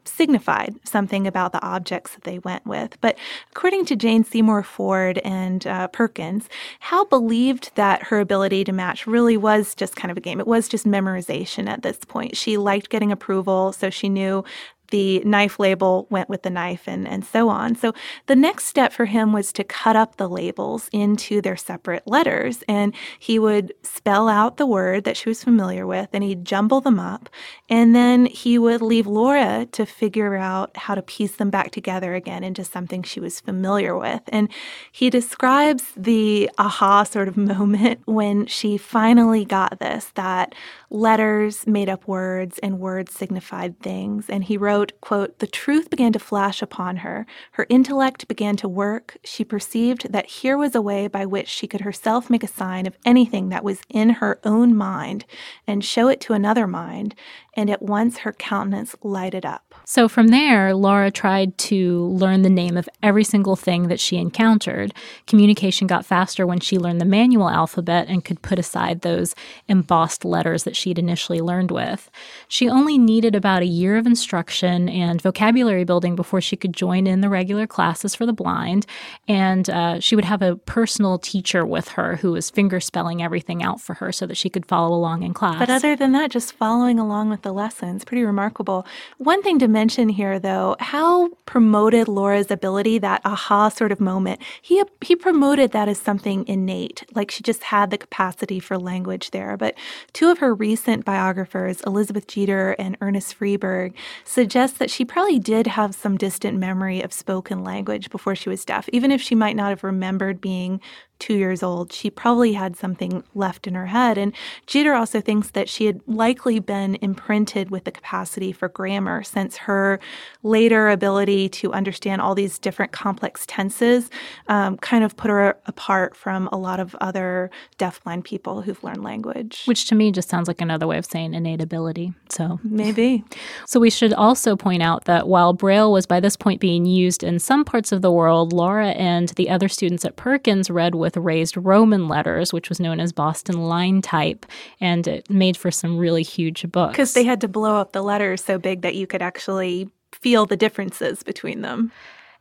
signified 0.08 0.74
something 0.84 1.26
about 1.26 1.52
the 1.52 1.62
objects 1.64 2.14
that 2.14 2.24
they 2.24 2.38
went 2.38 2.66
with. 2.66 3.00
But 3.00 3.16
according 3.50 3.86
to 3.86 3.96
Jane 3.96 4.24
Seymour 4.24 4.62
Ford 4.62 5.18
and 5.18 5.66
uh, 5.66 5.88
Perkins, 5.88 6.48
Howe 6.80 7.04
believed 7.04 7.70
that 7.74 8.04
her 8.04 8.20
ability 8.20 8.64
to 8.64 8.72
match 8.72 9.06
really 9.06 9.36
was 9.36 9.74
just 9.74 9.96
kind 9.96 10.10
of 10.10 10.16
a 10.16 10.20
game. 10.20 10.40
It 10.40 10.46
was 10.46 10.68
just 10.68 10.86
memorization 10.86 11.68
at 11.68 11.82
this 11.82 11.98
point. 11.98 12.36
She 12.36 12.56
liked 12.56 12.90
getting 12.90 13.12
approval, 13.12 13.72
so 13.72 13.90
she 13.90 14.08
knew 14.08 14.44
the 14.90 15.20
knife 15.20 15.58
label 15.58 16.06
went 16.10 16.28
with 16.28 16.42
the 16.42 16.50
knife 16.50 16.86
and, 16.86 17.08
and 17.08 17.24
so 17.24 17.48
on. 17.48 17.74
So 17.74 17.92
the 18.26 18.36
next 18.36 18.66
step 18.66 18.92
for 18.92 19.06
him 19.06 19.32
was 19.32 19.52
to 19.54 19.64
cut 19.64 19.96
up 19.96 20.16
the 20.16 20.28
labels 20.28 20.88
into 20.92 21.40
their 21.40 21.56
separate 21.56 22.06
letters. 22.06 22.62
And 22.68 22.94
he 23.18 23.38
would 23.38 23.72
spell 23.82 24.28
out 24.28 24.56
the 24.56 24.66
word 24.66 25.04
that 25.04 25.16
she 25.16 25.28
was 25.28 25.42
familiar 25.42 25.86
with 25.86 26.10
and 26.12 26.22
he'd 26.22 26.44
jumble 26.44 26.80
them 26.80 27.00
up. 27.00 27.28
And 27.68 27.94
then 27.94 28.26
he 28.26 28.58
would 28.58 28.82
leave 28.82 29.06
Laura 29.06 29.66
to 29.72 29.86
figure 29.86 30.36
out 30.36 30.76
how 30.76 30.94
to 30.94 31.02
piece 31.02 31.36
them 31.36 31.50
back 31.50 31.70
together 31.70 32.14
again 32.14 32.44
into 32.44 32.64
something 32.64 33.02
she 33.02 33.20
was 33.20 33.40
familiar 33.40 33.96
with. 33.96 34.22
And 34.28 34.50
he 34.92 35.10
describes 35.10 35.84
the 35.96 36.50
aha 36.58 37.04
sort 37.04 37.28
of 37.28 37.36
moment 37.54 38.00
when 38.04 38.46
she 38.46 38.76
finally 38.76 39.44
got 39.44 39.78
this 39.80 40.10
that 40.14 40.54
letters 40.90 41.66
made 41.66 41.88
up 41.88 42.06
words 42.06 42.58
and 42.60 42.78
words 42.78 43.12
signified 43.12 43.80
things. 43.80 44.28
And 44.28 44.44
he 44.44 44.56
wrote, 44.56 44.73
quote, 45.00 45.38
The 45.38 45.46
truth 45.46 45.90
began 45.90 46.12
to 46.12 46.18
flash 46.18 46.60
upon 46.60 46.98
her. 46.98 47.26
Her 47.52 47.66
intellect 47.68 48.28
began 48.28 48.56
to 48.56 48.68
work. 48.68 49.16
She 49.24 49.44
perceived 49.44 50.12
that 50.12 50.26
here 50.26 50.56
was 50.56 50.74
a 50.74 50.82
way 50.82 51.06
by 51.06 51.26
which 51.26 51.48
she 51.48 51.66
could 51.66 51.82
herself 51.82 52.28
make 52.28 52.42
a 52.42 52.48
sign 52.48 52.86
of 52.86 52.96
anything 53.04 53.48
that 53.50 53.64
was 53.64 53.80
in 53.88 54.10
her 54.10 54.40
own 54.44 54.74
mind 54.74 55.24
and 55.66 55.84
show 55.84 56.08
it 56.08 56.20
to 56.22 56.32
another 56.32 56.66
mind. 56.66 57.14
And 57.56 57.70
at 57.70 57.82
once 57.82 58.18
her 58.18 58.32
countenance 58.32 58.96
lighted 59.02 59.46
up. 59.46 59.74
So 59.84 60.08
from 60.08 60.28
there, 60.28 60.74
Laura 60.74 61.10
tried 61.10 61.56
to 61.58 62.06
learn 62.06 62.42
the 62.42 62.50
name 62.50 62.76
of 62.76 62.88
every 63.02 63.24
single 63.24 63.56
thing 63.56 63.88
that 63.88 64.00
she 64.00 64.16
encountered. 64.16 64.92
Communication 65.26 65.86
got 65.86 66.06
faster 66.06 66.46
when 66.46 66.60
she 66.60 66.78
learned 66.78 67.00
the 67.00 67.06
manual 67.06 67.48
alphabet 67.48 68.08
and 68.08 68.24
could 68.24 68.42
put 68.42 68.58
aside 68.58 69.00
those 69.00 69.34
embossed 69.68 70.24
letters 70.24 70.64
that 70.64 70.76
she'd 70.76 70.98
initially 70.98 71.40
learned 71.40 71.70
with. 71.70 72.10
She 72.48 72.68
only 72.68 72.98
needed 72.98 73.34
about 73.34 73.62
a 73.62 73.66
year 73.66 73.96
of 73.96 74.06
instruction 74.06 74.88
and 74.88 75.22
vocabulary 75.22 75.84
building 75.84 76.16
before 76.16 76.40
she 76.40 76.56
could 76.56 76.72
join 76.72 77.06
in 77.06 77.20
the 77.20 77.28
regular 77.28 77.66
classes 77.66 78.14
for 78.14 78.26
the 78.26 78.32
blind, 78.32 78.86
and 79.28 79.68
uh, 79.70 80.00
she 80.00 80.16
would 80.16 80.24
have 80.24 80.42
a 80.42 80.56
personal 80.56 81.18
teacher 81.18 81.64
with 81.64 81.88
her 81.88 82.16
who 82.16 82.32
was 82.32 82.50
finger 82.50 82.80
spelling 82.80 83.22
everything 83.22 83.62
out 83.62 83.80
for 83.80 83.94
her 83.94 84.10
so 84.12 84.26
that 84.26 84.36
she 84.36 84.50
could 84.50 84.66
follow 84.66 84.94
along 84.94 85.22
in 85.22 85.34
class. 85.34 85.58
But 85.58 85.70
other 85.70 85.94
than 85.94 86.12
that, 86.12 86.30
just 86.30 86.52
following 86.52 86.98
along 86.98 87.30
with 87.30 87.43
the 87.44 87.52
lessons, 87.52 88.04
pretty 88.04 88.24
remarkable. 88.24 88.84
One 89.18 89.42
thing 89.42 89.60
to 89.60 89.68
mention 89.68 90.08
here, 90.08 90.40
though, 90.40 90.74
Howe 90.80 91.30
promoted 91.46 92.08
Laura's 92.08 92.50
ability, 92.50 92.98
that 92.98 93.20
aha 93.24 93.68
sort 93.68 93.92
of 93.92 94.00
moment. 94.00 94.42
He 94.60 94.82
he 95.00 95.14
promoted 95.14 95.70
that 95.70 95.88
as 95.88 95.98
something 95.98 96.44
innate, 96.48 97.04
like 97.14 97.30
she 97.30 97.44
just 97.44 97.62
had 97.62 97.90
the 97.90 97.98
capacity 97.98 98.58
for 98.58 98.76
language 98.76 99.30
there. 99.30 99.56
But 99.56 99.76
two 100.12 100.30
of 100.30 100.38
her 100.38 100.52
recent 100.52 101.04
biographers, 101.04 101.80
Elizabeth 101.82 102.26
Gitter 102.26 102.74
and 102.78 102.96
Ernest 103.00 103.38
Freeberg, 103.38 103.94
suggest 104.24 104.80
that 104.80 104.90
she 104.90 105.04
probably 105.04 105.38
did 105.38 105.68
have 105.68 105.94
some 105.94 106.16
distant 106.16 106.58
memory 106.58 107.00
of 107.00 107.12
spoken 107.12 107.62
language 107.62 108.10
before 108.10 108.34
she 108.34 108.48
was 108.48 108.64
deaf, 108.64 108.88
even 108.92 109.12
if 109.12 109.22
she 109.22 109.36
might 109.36 109.54
not 109.54 109.68
have 109.68 109.84
remembered 109.84 110.40
being 110.40 110.80
two 111.18 111.34
years 111.34 111.62
old, 111.62 111.92
she 111.92 112.10
probably 112.10 112.52
had 112.52 112.76
something 112.76 113.22
left 113.34 113.66
in 113.66 113.74
her 113.74 113.86
head. 113.86 114.18
And 114.18 114.34
Gitter 114.66 114.98
also 114.98 115.20
thinks 115.20 115.50
that 115.50 115.68
she 115.68 115.86
had 115.86 116.00
likely 116.06 116.58
been 116.58 116.96
imprinted 116.96 117.70
with 117.70 117.84
the 117.84 117.90
capacity 117.90 118.52
for 118.52 118.68
grammar 118.68 119.22
since 119.22 119.56
her 119.58 120.00
later 120.42 120.88
ability 120.88 121.48
to 121.48 121.72
understand 121.72 122.20
all 122.20 122.34
these 122.34 122.58
different 122.58 122.92
complex 122.92 123.44
tenses 123.46 124.10
um, 124.48 124.76
kind 124.78 125.04
of 125.04 125.16
put 125.16 125.30
her 125.30 125.56
apart 125.66 126.16
from 126.16 126.48
a 126.48 126.56
lot 126.56 126.80
of 126.80 126.94
other 126.96 127.50
deafblind 127.78 128.24
people 128.24 128.62
who've 128.62 128.82
learned 128.82 129.02
language. 129.02 129.62
Which 129.66 129.86
to 129.86 129.94
me 129.94 130.12
just 130.12 130.28
sounds 130.28 130.48
like 130.48 130.60
another 130.60 130.86
way 130.86 130.98
of 130.98 131.06
saying 131.06 131.34
innate 131.34 131.60
ability. 131.60 132.12
So 132.28 132.58
maybe. 132.62 133.24
So 133.66 133.80
we 133.80 133.90
should 133.90 134.12
also 134.12 134.56
point 134.56 134.82
out 134.82 135.04
that 135.04 135.28
while 135.28 135.52
Braille 135.52 135.92
was 135.92 136.06
by 136.06 136.20
this 136.20 136.36
point 136.36 136.60
being 136.60 136.84
used 136.84 137.22
in 137.22 137.38
some 137.38 137.64
parts 137.64 137.92
of 137.92 138.02
the 138.02 138.10
world, 138.10 138.52
Laura 138.52 138.88
and 138.90 139.28
the 139.30 139.48
other 139.48 139.68
students 139.68 140.04
at 140.04 140.16
Perkins 140.16 140.70
read 140.70 140.94
with 141.04 141.16
raised 141.18 141.56
Roman 141.56 142.08
letters, 142.08 142.52
which 142.52 142.68
was 142.68 142.80
known 142.80 142.98
as 142.98 143.12
Boston 143.12 143.58
line 143.64 144.00
type, 144.00 144.46
and 144.80 145.06
it 145.06 145.28
made 145.28 145.56
for 145.56 145.70
some 145.70 145.98
really 145.98 146.22
huge 146.22 146.70
books. 146.72 146.92
Because 146.92 147.12
they 147.12 147.24
had 147.24 147.42
to 147.42 147.48
blow 147.48 147.76
up 147.76 147.92
the 147.92 148.02
letters 148.02 148.42
so 148.42 148.58
big 148.58 148.80
that 148.80 148.94
you 148.94 149.06
could 149.06 149.22
actually 149.22 149.88
feel 150.12 150.46
the 150.46 150.56
differences 150.56 151.22
between 151.22 151.60
them. 151.60 151.92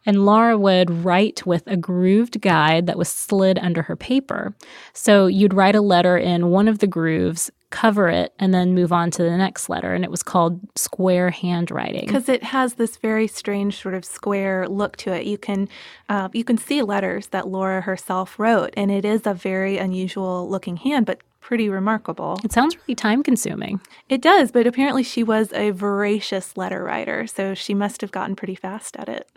And 0.06 0.26
Laura 0.26 0.58
would 0.58 0.90
write 1.04 1.46
with 1.46 1.64
a 1.68 1.78
grooved 1.78 2.42
guide 2.42 2.88
that 2.88 2.98
was 2.98 3.10
slid 3.10 3.58
under 3.60 3.84
her 3.84 3.96
paper. 3.96 4.54
So 4.94 5.28
you'd 5.28 5.54
write 5.54 5.76
a 5.76 5.82
letter 5.82 6.18
in 6.18 6.50
one 6.50 6.68
of 6.68 6.80
the 6.80 6.88
grooves, 6.88 7.50
cover 7.70 8.08
it, 8.10 8.34
and 8.38 8.54
then 8.54 8.76
move 8.76 8.92
on 8.94 9.12
to 9.12 9.24
the 9.24 9.38
next 9.38 9.70
letter. 9.70 9.94
And 9.94 10.04
it 10.04 10.12
was 10.12 10.24
called 10.24 10.60
square 10.76 11.32
handwriting 11.32 12.06
because 12.06 12.30
it 12.30 12.44
has 12.44 12.76
this 12.76 12.98
very 12.98 13.28
strange 13.28 13.82
sort 13.82 13.96
of 13.96 14.06
square 14.06 14.68
look 14.68 14.98
to 14.98 15.14
it. 15.14 15.26
You 15.26 15.38
can 15.38 15.70
uh, 16.10 16.30
you 16.34 16.44
can 16.44 16.58
see 16.58 16.82
letters 16.82 17.28
that 17.28 17.48
Laura 17.48 17.82
herself 17.82 18.38
wrote, 18.38 18.74
and 18.78 18.92
it 18.92 19.06
is 19.06 19.26
a 19.26 19.34
very 19.34 19.78
unusual 19.78 20.48
looking 20.50 20.78
hand, 20.78 21.06
but 21.06 21.22
pretty 21.40 21.68
remarkable. 21.68 22.40
It 22.44 22.54
sounds 22.54 22.78
really 22.78 22.96
time 22.96 23.22
consuming. 23.22 23.82
It 24.08 24.22
does, 24.22 24.52
but 24.52 24.66
apparently 24.66 25.04
she 25.04 25.24
was 25.24 25.52
a 25.54 25.72
voracious 25.72 26.56
letter 26.56 26.84
writer, 26.84 27.28
so 27.28 27.54
she 27.54 27.74
must 27.74 28.00
have 28.02 28.12
gotten 28.12 28.36
pretty 28.36 28.56
fast 28.56 28.96
at 28.96 29.10
it. 29.10 29.30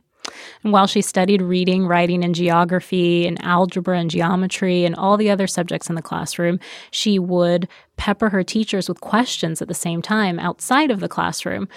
And 0.63 0.73
while 0.73 0.87
she 0.87 1.03
studied 1.03 1.43
reading, 1.43 1.87
writing, 1.87 2.25
and 2.25 2.35
geography, 2.35 3.27
and 3.27 3.43
algebra 3.45 3.99
and 3.99 4.11
geometry, 4.11 4.85
and 4.85 4.95
all 4.95 5.17
the 5.17 5.31
other 5.31 5.47
subjects 5.47 5.89
in 5.89 5.95
the 5.95 6.03
classroom, 6.03 6.59
she 6.91 7.19
would 7.19 7.69
pepper 7.97 8.31
her 8.31 8.43
teachers 8.43 8.89
with 8.89 9.01
questions 9.01 9.63
at 9.63 9.69
the 9.69 9.75
same 9.75 10.03
time 10.03 10.39
outside 10.39 10.91
of 10.91 11.01
the 11.01 11.09
classroom. 11.09 11.69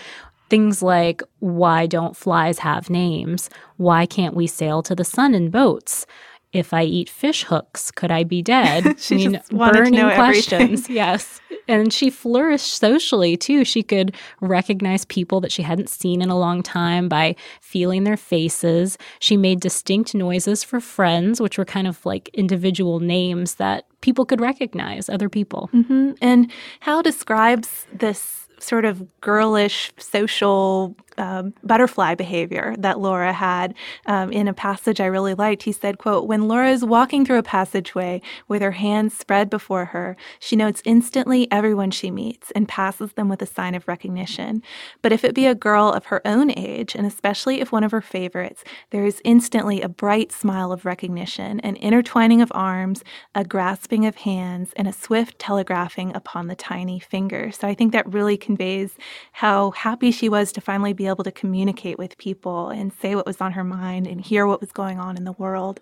Things 0.50 0.82
like, 0.82 1.22
why 1.39 1.86
don't 1.86 2.18
flies 2.18 2.60
have 2.60 2.89
names? 2.89 3.50
Why 3.77 4.06
can't 4.06 4.36
we 4.36 4.48
sail 4.48 4.82
to 4.84 4.96
the 4.96 5.03
sun 5.03 5.36
in 5.36 5.51
boats? 5.51 6.08
If 6.51 6.74
I 6.74 6.84
eat 6.84 7.10
fish 7.10 7.44
hooks, 7.44 7.91
could 7.91 8.12
I 8.12 8.24
be 8.24 8.41
dead? 8.41 9.00
she 9.00 9.25
I 9.25 9.29
mean, 9.29 9.41
burning 9.51 10.10
questions. 10.15 10.89
yes. 10.89 11.41
And 11.68 11.94
she 11.94 12.10
flourished 12.10 12.74
socially 12.74 13.38
too. 13.38 13.63
She 13.63 13.84
could 13.84 14.15
recognize 14.41 15.06
people 15.06 15.39
that 15.41 15.51
she 15.51 15.62
hadn't 15.62 15.89
seen 15.89 16.22
in 16.22 16.29
a 16.29 16.38
long 16.38 16.63
time 16.63 17.08
by 17.08 17.36
feeling 17.62 18.03
their 18.03 18.18
faces. 18.18 18.98
She 19.20 19.38
made 19.38 19.60
distinct 19.60 20.15
noises 20.15 20.63
for 20.63 20.79
friends, 20.79 21.39
which 21.39 21.60
were 21.60 21.65
kind 21.65 21.88
of 21.88 22.03
like 22.06 22.29
individual 22.34 23.00
names 23.00 23.56
that 23.56 23.86
people 24.01 24.25
could 24.25 24.41
recognize, 24.41 25.10
other 25.10 25.29
people. 25.29 25.70
Mm-hmm. 25.74 26.12
And 26.22 26.51
Howe 26.79 27.03
describes 27.03 27.86
this 27.94 28.48
sort 28.60 28.86
of 28.86 29.22
girlish 29.22 29.91
social 29.98 30.96
um, 31.20 31.54
butterfly 31.64 32.16
behavior 32.16 32.76
that 32.80 33.00
Laura 33.00 33.34
had 33.34 33.76
um, 34.06 34.32
in 34.32 34.48
a 34.48 34.54
passage 34.54 35.00
I 35.00 35.06
really 35.06 35.34
liked. 35.34 35.64
He 35.64 35.72
said, 35.72 35.98
quote, 35.98 36.28
when 36.28 36.48
Laura 36.48 36.72
is 36.72 36.84
walking 36.84 37.26
through 37.26 37.38
a 37.38 37.44
passageway 37.44 38.22
with 38.48 38.62
her 38.62 38.72
hands 38.72 39.18
spread 39.18 39.50
before 39.50 39.86
her, 39.86 40.16
she 40.40 40.56
notes 40.56 40.82
instantly 40.86 41.52
everyone 41.52 41.92
she 41.92 42.10
meets 42.10 42.52
and 42.52 42.68
passes 42.68 43.14
them 43.14 43.30
with 43.30 43.42
a 43.42 43.46
sign 43.46 43.76
of 43.76 43.88
recognition. 43.88 44.64
But 45.02 45.12
if 45.12 45.24
it 45.24 45.36
be 45.36 45.46
a 45.46 45.56
girl 45.56 45.92
of 45.92 46.06
her 46.06 46.26
own 46.26 46.52
age, 46.52 46.96
and 46.96 47.06
especially 47.06 47.60
if 47.60 47.72
one 47.72 47.84
of 47.84 47.92
her 47.92 48.02
favorites, 48.02 48.64
there 48.92 49.06
is 49.06 49.22
instantly 49.24 49.82
a 49.82 49.90
bright 49.90 50.32
smile 50.32 50.72
of 50.72 50.86
recognition, 50.86 51.60
an 51.60 51.76
intertwining 51.76 52.42
of 52.42 52.52
arms, 52.56 53.04
a 53.36 53.44
grasping 53.44 54.06
of 54.06 54.16
hands, 54.16 54.72
and 54.76 54.88
a 54.88 54.94
swift 54.94 55.38
telegraphing 55.40 56.16
upon 56.16 56.48
the 56.48 56.56
tiny 56.56 57.00
fingers. 57.00 57.58
So 57.58 57.68
I 57.68 57.74
think 57.74 57.92
that 57.92 58.12
really 58.12 58.38
conveys 58.38 58.96
how 59.34 59.72
happy 59.72 60.12
she 60.12 60.30
was 60.30 60.52
to 60.54 60.62
finally 60.62 60.94
be 60.94 61.09
able 61.10 61.24
to 61.25 61.32
communicate 61.32 61.98
with 61.98 62.18
people 62.18 62.70
and 62.70 62.94
say 63.01 63.16
what 63.16 63.25
was 63.25 63.42
on 63.42 63.51
her 63.51 63.63
mind 63.63 64.08
and 64.08 64.22
hear 64.22 64.48
what 64.48 64.62
was 64.62 64.72
going 64.72 65.00
on 65.00 65.18
in 65.18 65.25
the 65.25 65.34
world. 65.34 65.80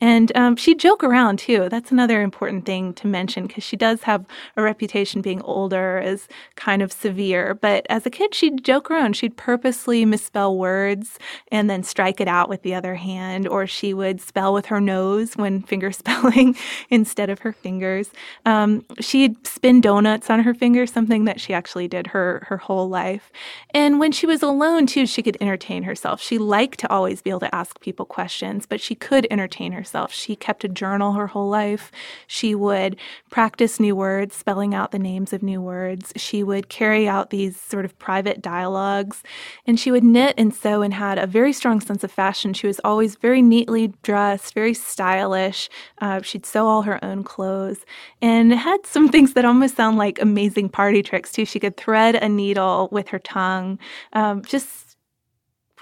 And 0.00 0.34
um, 0.36 0.56
she'd 0.56 0.78
joke 0.78 1.04
around 1.04 1.38
too. 1.38 1.68
That's 1.68 1.92
another 1.92 2.22
important 2.22 2.64
thing 2.64 2.94
to 2.94 3.06
mention 3.06 3.46
because 3.46 3.64
she 3.64 3.76
does 3.76 4.02
have 4.02 4.24
a 4.56 4.62
reputation 4.62 5.20
being 5.20 5.42
older 5.42 5.98
as 5.98 6.28
kind 6.56 6.82
of 6.82 6.92
severe. 6.92 7.54
But 7.54 7.86
as 7.90 8.06
a 8.06 8.10
kid, 8.10 8.34
she'd 8.34 8.64
joke 8.64 8.90
around. 8.90 9.16
She'd 9.16 9.36
purposely 9.36 10.04
misspell 10.04 10.56
words 10.56 11.18
and 11.50 11.68
then 11.68 11.82
strike 11.82 12.20
it 12.20 12.28
out 12.28 12.48
with 12.48 12.62
the 12.62 12.74
other 12.74 12.94
hand, 12.94 13.48
or 13.48 13.66
she 13.66 13.92
would 13.92 14.20
spell 14.20 14.52
with 14.54 14.66
her 14.66 14.80
nose 14.80 15.36
when 15.36 15.62
finger 15.68 15.92
spelling 15.92 16.56
instead 16.90 17.30
of 17.30 17.40
her 17.40 17.52
fingers. 17.52 18.10
Um, 18.46 18.84
she'd 19.00 19.46
spin 19.46 19.80
donuts 19.80 20.30
on 20.30 20.40
her 20.40 20.54
fingers, 20.54 20.92
something 20.92 21.24
that 21.24 21.40
she 21.40 21.52
actually 21.52 21.88
did 21.88 22.08
her 22.08 22.44
her 22.48 22.56
whole 22.56 22.88
life. 22.88 23.30
And 23.74 23.98
when 23.98 24.12
she 24.12 24.26
was 24.26 24.42
alone, 24.42 24.67
alone, 24.68 24.86
too, 24.86 25.06
she 25.06 25.22
could 25.22 25.36
entertain 25.40 25.82
herself. 25.82 26.20
She 26.20 26.38
liked 26.38 26.78
to 26.80 26.90
always 26.90 27.22
be 27.22 27.30
able 27.30 27.40
to 27.40 27.54
ask 27.54 27.80
people 27.80 28.06
questions, 28.06 28.66
but 28.66 28.80
she 28.80 28.94
could 28.94 29.26
entertain 29.30 29.72
herself. 29.72 30.12
She 30.12 30.36
kept 30.36 30.64
a 30.64 30.68
journal 30.68 31.12
her 31.12 31.28
whole 31.28 31.48
life. 31.48 31.90
She 32.26 32.54
would 32.54 32.96
practice 33.30 33.80
new 33.80 33.96
words, 33.96 34.34
spelling 34.34 34.74
out 34.74 34.92
the 34.92 34.98
names 34.98 35.32
of 35.32 35.42
new 35.42 35.60
words. 35.60 36.12
She 36.16 36.42
would 36.42 36.68
carry 36.68 37.08
out 37.08 37.30
these 37.30 37.60
sort 37.60 37.84
of 37.84 37.98
private 37.98 38.42
dialogues, 38.42 39.22
and 39.66 39.78
she 39.78 39.90
would 39.90 40.04
knit 40.04 40.34
and 40.38 40.54
sew 40.54 40.82
and 40.82 40.94
had 40.94 41.18
a 41.18 41.26
very 41.26 41.52
strong 41.52 41.80
sense 41.80 42.04
of 42.04 42.10
fashion. 42.10 42.52
She 42.52 42.66
was 42.66 42.80
always 42.84 43.16
very 43.16 43.42
neatly 43.42 43.92
dressed, 44.02 44.54
very 44.54 44.74
stylish. 44.74 45.68
Uh, 46.00 46.22
she'd 46.22 46.46
sew 46.46 46.66
all 46.66 46.82
her 46.82 47.02
own 47.04 47.24
clothes 47.24 47.84
and 48.22 48.52
had 48.52 48.86
some 48.86 49.08
things 49.12 49.34
that 49.34 49.44
almost 49.44 49.76
sound 49.76 49.98
like 49.98 50.20
amazing 50.20 50.68
party 50.68 51.02
tricks, 51.02 51.32
too. 51.32 51.44
She 51.44 51.60
could 51.60 51.76
thread 51.76 52.14
a 52.14 52.28
needle 52.28 52.88
with 52.92 53.08
her 53.08 53.18
tongue. 53.18 53.78
Um, 54.12 54.42
just 54.48 54.96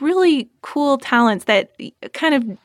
really 0.01 0.51
cool 0.61 0.99
talents 0.99 1.47
that 1.47 1.73
kind 2.13 2.35
of 2.35 2.59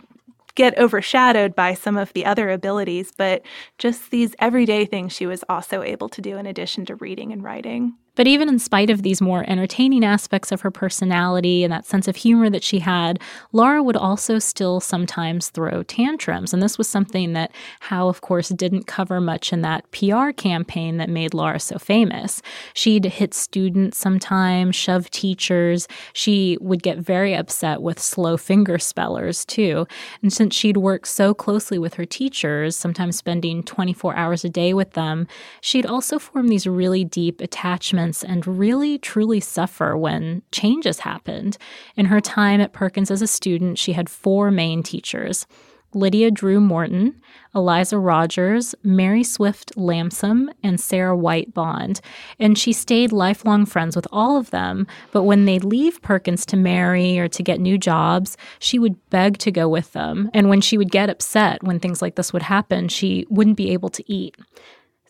get 0.55 0.77
overshadowed 0.77 1.55
by 1.55 1.73
some 1.73 1.95
of 1.97 2.11
the 2.13 2.25
other 2.25 2.49
abilities, 2.49 3.13
but 3.15 3.41
just 3.77 4.11
these 4.11 4.35
everyday 4.39 4.85
things 4.85 5.13
she 5.13 5.25
was 5.25 5.43
also 5.47 5.81
able 5.81 6.09
to 6.09 6.21
do 6.21 6.37
in 6.37 6.45
addition 6.45 6.85
to 6.85 6.95
reading 6.95 7.31
and 7.31 7.43
writing. 7.43 7.93
But 8.15 8.27
even 8.27 8.49
in 8.49 8.59
spite 8.59 8.89
of 8.89 9.03
these 9.03 9.21
more 9.21 9.45
entertaining 9.47 10.03
aspects 10.03 10.51
of 10.51 10.61
her 10.61 10.71
personality 10.71 11.63
and 11.63 11.71
that 11.71 11.85
sense 11.85 12.09
of 12.09 12.17
humor 12.17 12.49
that 12.49 12.63
she 12.63 12.79
had, 12.79 13.19
Laura 13.53 13.81
would 13.81 13.95
also 13.95 14.37
still 14.37 14.81
sometimes 14.81 15.49
throw 15.49 15.83
tantrums. 15.83 16.53
And 16.53 16.61
this 16.61 16.77
was 16.77 16.89
something 16.89 17.31
that 17.33 17.51
Howe, 17.79 18.09
of 18.09 18.19
course, 18.19 18.49
didn't 18.49 18.85
cover 18.85 19.21
much 19.21 19.53
in 19.53 19.61
that 19.61 19.89
PR 19.91 20.31
campaign 20.31 20.97
that 20.97 21.09
made 21.09 21.33
Laura 21.33 21.59
so 21.59 21.77
famous. 21.77 22.41
She'd 22.73 23.05
hit 23.05 23.33
students 23.33 23.97
sometimes, 23.97 24.75
shove 24.75 25.09
teachers. 25.09 25.87
She 26.11 26.57
would 26.59 26.83
get 26.83 26.97
very 26.97 27.33
upset 27.33 27.81
with 27.81 27.97
slow 27.97 28.35
finger 28.35 28.77
spellers, 28.77 29.45
too. 29.45 29.87
And 30.21 30.33
since 30.33 30.53
she'd 30.53 30.77
worked 30.77 31.07
so 31.07 31.33
closely 31.33 31.79
with 31.79 31.93
her 31.93 32.05
teachers, 32.05 32.75
sometimes 32.75 33.15
spending 33.15 33.63
24 33.63 34.17
hours 34.17 34.43
a 34.43 34.49
day 34.49 34.73
with 34.73 34.91
them, 34.91 35.27
she'd 35.61 35.85
also 35.85 36.19
form 36.19 36.49
these 36.49 36.67
really 36.67 37.05
deep 37.05 37.39
attachments 37.39 38.00
and 38.27 38.47
really 38.47 38.97
truly 38.97 39.39
suffer 39.39 39.95
when 39.95 40.41
changes 40.51 40.99
happened. 40.99 41.57
In 41.95 42.07
her 42.07 42.19
time 42.21 42.59
at 42.61 42.73
Perkins 42.73 43.11
as 43.11 43.21
a 43.21 43.27
student, 43.27 43.77
she 43.77 43.93
had 43.93 44.09
four 44.09 44.51
main 44.51 44.83
teachers. 44.83 45.45
Lydia 45.93 46.31
Drew 46.31 46.61
Morton, 46.61 47.21
Eliza 47.53 47.97
Rogers, 47.97 48.73
Mary 48.81 49.23
Swift 49.23 49.75
Lamson, 49.75 50.53
and 50.63 50.79
Sarah 50.79 51.17
White 51.17 51.53
Bond. 51.53 51.99
And 52.39 52.57
she 52.57 52.71
stayed 52.71 53.11
lifelong 53.11 53.65
friends 53.65 53.95
with 53.95 54.07
all 54.11 54.37
of 54.37 54.51
them. 54.51 54.87
But 55.11 55.23
when 55.23 55.45
they 55.45 55.59
leave 55.59 56.01
Perkins 56.01 56.45
to 56.47 56.57
marry 56.57 57.19
or 57.19 57.27
to 57.27 57.43
get 57.43 57.59
new 57.59 57.77
jobs, 57.77 58.37
she 58.59 58.79
would 58.79 58.97
beg 59.09 59.37
to 59.39 59.51
go 59.51 59.67
with 59.67 59.91
them. 59.91 60.29
And 60.33 60.47
when 60.49 60.61
she 60.61 60.77
would 60.77 60.91
get 60.91 61.09
upset 61.09 61.61
when 61.63 61.79
things 61.79 62.01
like 62.01 62.15
this 62.15 62.31
would 62.31 62.43
happen, 62.43 62.87
she 62.87 63.25
wouldn't 63.29 63.57
be 63.57 63.71
able 63.71 63.89
to 63.89 64.11
eat. 64.11 64.37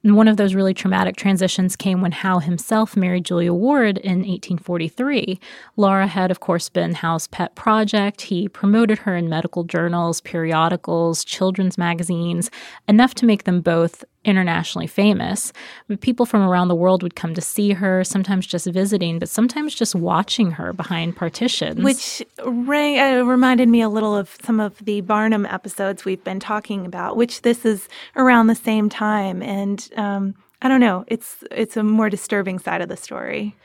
And 0.04 0.18
one 0.18 0.28
of 0.28 0.38
those 0.38 0.56
really 0.56 0.74
traumatic 0.74 1.16
transitions 1.16 1.76
came 1.76 2.02
when 2.02 2.12
Howe 2.12 2.40
himself 2.40 2.98
married 2.98 3.26
Julia 3.26 3.54
Ward 3.54 4.00
in 4.00 4.20
1843. 4.20 5.40
Laura 5.78 6.08
had, 6.08 6.32
of 6.32 6.40
course, 6.40 6.70
been 6.70 6.96
Howe's 6.96 7.28
pet 7.28 7.54
project. 7.54 8.22
He 8.22 8.48
promoted 8.48 9.00
her 9.00 9.16
in 9.16 9.30
medical 9.30 9.64
journals, 9.64 10.20
periodicals, 10.22 11.24
children's 11.24 11.78
magazines, 11.78 12.50
enough 12.88 13.14
to 13.16 13.28
make 13.28 13.44
them 13.44 13.62
both 13.62 14.04
internationally 14.24 14.88
famous. 14.88 15.52
People 16.00 16.26
from 16.26 16.42
around 16.42 16.68
the 16.68 16.76
world 16.76 17.02
would 17.04 17.16
come 17.16 17.34
to 17.34 17.42
see 17.42 17.72
her, 17.74 18.04
sometimes 18.04 18.46
just 18.46 18.68
visiting, 18.68 19.20
but 19.20 19.30
sometimes 19.30 19.74
just 19.74 19.96
watching 19.96 20.52
her 20.52 20.74
behind 20.74 21.16
partitions. 21.16 21.84
Which 21.84 22.24
rang, 22.46 23.00
uh, 23.00 23.24
reminded 23.24 23.68
me 23.70 23.82
a 23.82 23.90
little 23.90 24.16
of 24.16 24.38
some 24.44 24.60
of 24.60 24.78
the 24.80 25.02
Barnum 25.02 25.46
episodes 25.46 26.06
we've 26.06 26.24
been 26.24 26.40
talking 26.40 26.86
about, 26.86 27.18
which 27.18 27.42
this 27.42 27.66
is 27.66 27.88
around 28.16 28.48
the 28.48 28.56
same 28.56 28.90
time. 28.90 29.42
And 29.42 29.90
um, 29.98 30.36
I 30.62 30.68
don't 30.68 30.82
know, 30.82 31.04
it's 31.08 31.44
it's 31.50 31.76
a 31.76 31.84
more 31.84 32.10
disturbing 32.10 32.60
side 32.60 32.82
of 32.82 32.90
the 32.90 32.98
story. 32.98 33.56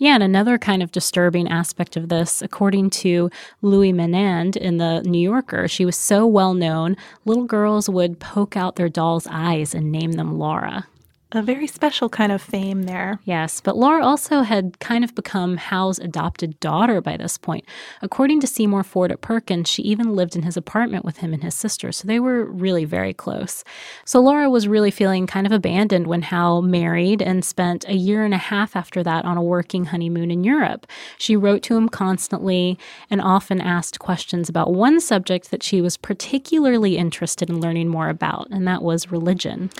Yeah, 0.00 0.14
and 0.14 0.22
another 0.22 0.58
kind 0.58 0.80
of 0.82 0.92
disturbing 0.92 1.48
aspect 1.48 1.96
of 1.96 2.08
this, 2.08 2.40
according 2.40 2.90
to 2.90 3.30
Louis 3.62 3.92
Menand 3.92 4.56
in 4.56 4.76
the 4.76 5.02
New 5.02 5.18
Yorker, 5.18 5.66
she 5.66 5.84
was 5.84 5.96
so 5.96 6.24
well 6.24 6.54
known, 6.54 6.96
little 7.24 7.44
girls 7.44 7.90
would 7.90 8.20
poke 8.20 8.56
out 8.56 8.76
their 8.76 8.88
doll's 8.88 9.26
eyes 9.28 9.74
and 9.74 9.90
name 9.90 10.12
them 10.12 10.38
Laura 10.38 10.86
a 11.32 11.42
very 11.42 11.66
special 11.66 12.08
kind 12.08 12.32
of 12.32 12.40
fame 12.40 12.84
there. 12.84 13.20
Yes, 13.24 13.60
but 13.60 13.76
Laura 13.76 14.02
also 14.02 14.40
had 14.40 14.78
kind 14.78 15.04
of 15.04 15.14
become 15.14 15.58
Howe's 15.58 15.98
adopted 15.98 16.58
daughter 16.58 17.02
by 17.02 17.18
this 17.18 17.36
point. 17.36 17.66
According 18.00 18.40
to 18.40 18.46
Seymour 18.46 18.82
Ford 18.82 19.12
at 19.12 19.20
Perkins, 19.20 19.68
she 19.68 19.82
even 19.82 20.16
lived 20.16 20.36
in 20.36 20.42
his 20.42 20.56
apartment 20.56 21.04
with 21.04 21.18
him 21.18 21.34
and 21.34 21.44
his 21.44 21.54
sister, 21.54 21.92
so 21.92 22.08
they 22.08 22.18
were 22.18 22.46
really 22.46 22.86
very 22.86 23.12
close. 23.12 23.62
So 24.06 24.20
Laura 24.20 24.48
was 24.48 24.68
really 24.68 24.90
feeling 24.90 25.26
kind 25.26 25.46
of 25.46 25.52
abandoned 25.52 26.06
when 26.06 26.22
Howe 26.22 26.62
married 26.62 27.20
and 27.20 27.44
spent 27.44 27.86
a 27.86 27.94
year 27.94 28.24
and 28.24 28.32
a 28.32 28.38
half 28.38 28.74
after 28.74 29.02
that 29.02 29.26
on 29.26 29.36
a 29.36 29.42
working 29.42 29.86
honeymoon 29.86 30.30
in 30.30 30.44
Europe. 30.44 30.86
She 31.18 31.36
wrote 31.36 31.62
to 31.64 31.76
him 31.76 31.90
constantly 31.90 32.78
and 33.10 33.20
often 33.20 33.60
asked 33.60 33.98
questions 33.98 34.48
about 34.48 34.72
one 34.72 34.98
subject 34.98 35.50
that 35.50 35.62
she 35.62 35.82
was 35.82 35.98
particularly 35.98 36.96
interested 36.96 37.50
in 37.50 37.60
learning 37.60 37.88
more 37.88 38.08
about, 38.08 38.48
and 38.50 38.66
that 38.66 38.82
was 38.82 39.12
religion. 39.12 39.70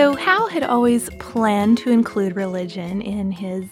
So, 0.00 0.14
Howe 0.14 0.46
had 0.46 0.62
always 0.62 1.10
planned 1.18 1.76
to 1.76 1.90
include 1.90 2.34
religion 2.34 3.02
in 3.02 3.30
his 3.32 3.66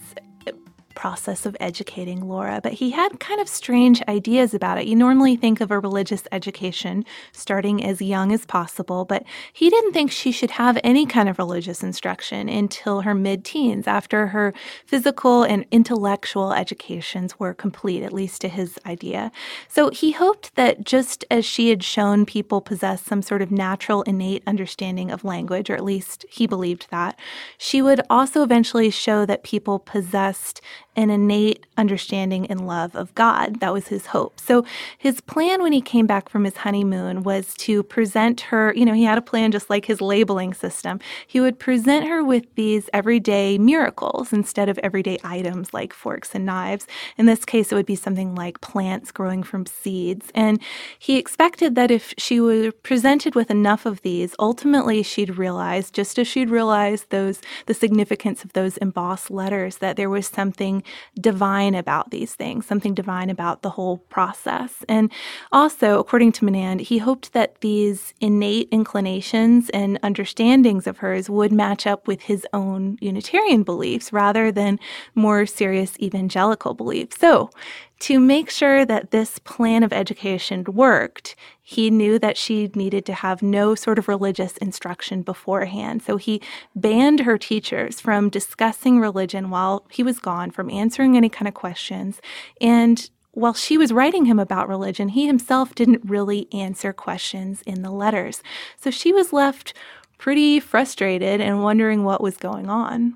process 0.99 1.47
of 1.47 1.57
educating 1.61 2.27
Laura, 2.27 2.59
but 2.61 2.73
he 2.73 2.91
had 2.91 3.21
kind 3.21 3.41
of 3.41 3.49
strange 3.49 4.03
ideas 4.09 4.53
about 4.53 4.79
it. 4.79 4.89
You 4.89 4.97
normally 4.97 5.37
think 5.37 5.61
of 5.61 5.71
a 5.71 5.79
religious 5.79 6.25
education 6.33 7.05
starting 7.31 7.85
as 7.85 8.03
young 8.03 8.33
as 8.33 8.45
possible, 8.45 9.05
but 9.05 9.23
he 9.53 9.71
didn't 9.71 9.93
think 9.93 10.11
she 10.11 10.33
should 10.33 10.51
have 10.51 10.77
any 10.83 11.07
kind 11.07 11.29
of 11.29 11.39
religious 11.39 11.85
instruction 11.85 12.49
until 12.49 13.03
her 13.03 13.15
mid 13.15 13.45
teens, 13.45 13.87
after 13.87 14.27
her 14.29 14.53
physical 14.87 15.45
and 15.45 15.65
intellectual 15.71 16.53
educations 16.53 17.39
were 17.39 17.55
complete, 17.55 18.03
at 18.03 18.13
least 18.13 18.41
to 18.41 18.49
his 18.49 18.77
idea. 18.85 19.31
So 19.69 19.91
he 19.91 20.11
hoped 20.11 20.57
that 20.57 20.83
just 20.85 21.25
as 21.31 21.45
she 21.45 21.71
had 21.71 21.85
shown 21.85 22.27
people 22.27 22.61
possess 22.61 23.03
some 23.03 23.23
sort 23.23 23.41
of 23.41 23.53
natural, 23.53 24.03
innate 24.03 24.43
understanding 24.49 25.13
of 25.13 25.23
language, 25.23 25.71
or 25.71 25.77
at 25.77 25.85
least 25.85 26.27
he 26.29 26.49
believed 26.49 26.89
that, 26.91 27.17
she 27.57 27.81
would 27.81 28.01
also 28.11 28.43
eventually 28.43 28.91
show 28.91 29.25
that 29.27 29.45
people 29.45 29.79
possessed 29.79 30.61
an 30.97 31.11
innate 31.11 31.65
understanding 31.77 32.45
and 32.47 32.67
love 32.67 32.97
of 32.97 33.15
God. 33.15 33.61
That 33.61 33.73
was 33.73 33.87
his 33.87 34.07
hope. 34.07 34.41
So 34.41 34.65
his 34.99 35.21
plan 35.21 35.63
when 35.63 35.73
he 35.73 35.81
came 35.81 36.07
back 36.07 36.29
from 36.29 36.43
his 36.43 36.59
honeymoon 36.59 37.23
was 37.23 37.55
to 37.59 37.85
present 37.85 38.41
her, 38.43 38.75
you 38.75 38.85
know, 38.85 38.95
he 38.95 39.05
had 39.05 39.17
a 39.17 39.23
plan 39.23 39.53
just 39.53 39.71
like 39.71 39.85
his 39.85 40.01
labeling 40.01 40.55
system. 40.55 40.99
He 41.25 41.41
would 41.41 41.61
present 41.61 42.09
her 42.09 42.25
with 42.25 42.53
these 42.57 42.91
everyday 42.93 43.59
miracles 43.59 44.33
instead 44.33 44.69
of 44.69 44.77
everyday 44.79 45.19
items 45.23 45.73
like 45.73 45.93
forks 45.93 46.35
and 46.35 46.45
knives. 46.45 46.87
In 47.17 47.27
this 47.27 47.45
case, 47.45 47.71
it 47.71 47.77
would 47.77 47.87
be 47.87 47.95
something 47.95 48.35
like 48.35 48.61
plants 48.61 49.13
growing 49.13 49.45
from 49.45 49.67
seeds. 49.67 50.33
And 50.35 50.61
he 50.99 51.17
expected 51.17 51.77
that 51.77 51.93
if 51.93 52.13
she 52.19 52.41
were 52.41 52.73
presented 52.73 53.37
with 53.37 53.53
enough 53.53 53.87
of 53.87 54.03
these, 54.03 54.35
ultimately 54.41 55.05
she'd 55.05 55.39
realize, 55.39 55.93
just 55.93 56.19
as 56.19 56.27
she'd 56.27 56.51
realized 56.51 57.11
those 57.11 57.41
the 57.67 57.75
significance 57.75 58.43
of 58.43 58.53
those 58.55 58.79
embossed 58.79 59.31
letters, 59.31 59.77
that 59.79 59.97
there 59.97 60.11
was 60.11 60.27
something 60.27 60.83
divine 61.21 61.75
about 61.75 62.11
these 62.11 62.35
things, 62.35 62.67
something 62.67 62.95
divine 62.95 63.31
about 63.31 63.63
the 63.63 63.71
whole 63.71 63.99
process. 64.09 64.85
And 64.89 65.11
also, 65.53 65.99
according 65.99 66.33
to 66.33 66.45
Menand, 66.45 66.81
he 66.83 66.99
hoped 66.99 67.33
that 67.33 67.61
these 67.61 68.15
innate 68.21 68.69
inclinations 68.71 69.71
and 69.71 69.99
understandings 70.03 70.87
of 70.87 70.99
hers 70.99 71.29
would 71.29 71.53
match 71.53 71.87
up 71.87 72.07
with 72.07 72.23
his 72.23 72.47
own 72.53 72.99
Unitarian 73.01 73.63
beliefs 73.63 74.13
rather 74.13 74.51
than 74.53 74.79
more 75.15 75.47
serious 75.47 75.99
evangelical 75.99 76.75
beliefs. 76.75 77.19
So, 77.19 77.51
to 78.01 78.21
make 78.21 78.49
sure 78.49 78.85
that 78.85 79.11
this 79.11 79.39
plan 79.41 79.83
of 79.83 79.93
education 79.93 80.65
worked, 80.65 81.35
he 81.61 81.91
knew 81.91 82.19
that 82.19 82.37
she 82.37 82.71
needed 82.75 83.05
to 83.07 83.13
have 83.13 83.43
no 83.43 83.75
sort 83.75 83.99
of 83.99 84.09
religious 84.09 84.57
instruction 84.59 85.23
beforehand. 85.23 86.03
So 86.03 86.17
he 86.17 86.41
banned 86.77 87.21
her 87.21 87.37
teachers 87.37 88.01
from 88.01 88.31
discussing 88.31 89.01
religion 89.01 89.51
while 89.51 89.85
he 89.91 90.03
was 90.03 90.21
gone, 90.21 90.51
from 90.51 90.71
answering 90.71 91.17
any 91.17 91.29
kind 91.29 91.49
of 91.49 91.55
questions. 91.55 92.21
And 92.61 93.11
while 93.33 93.55
she 93.55 93.77
was 93.77 93.93
writing 93.93 94.27
him 94.27 94.39
about 94.39 94.69
religion, 94.69 95.11
he 95.11 95.27
himself 95.27 95.75
didn't 95.75 96.09
really 96.09 96.49
answer 96.53 96.93
questions 96.93 97.63
in 97.63 97.83
the 97.83 97.91
letters. 97.91 98.43
So 98.77 98.91
she 98.91 99.13
was 99.13 99.33
left 99.33 99.75
pretty 100.19 100.61
frustrated 100.61 101.41
and 101.41 101.63
wondering 101.63 102.05
what 102.05 102.21
was 102.21 102.37
going 102.37 102.69
on. 102.69 103.15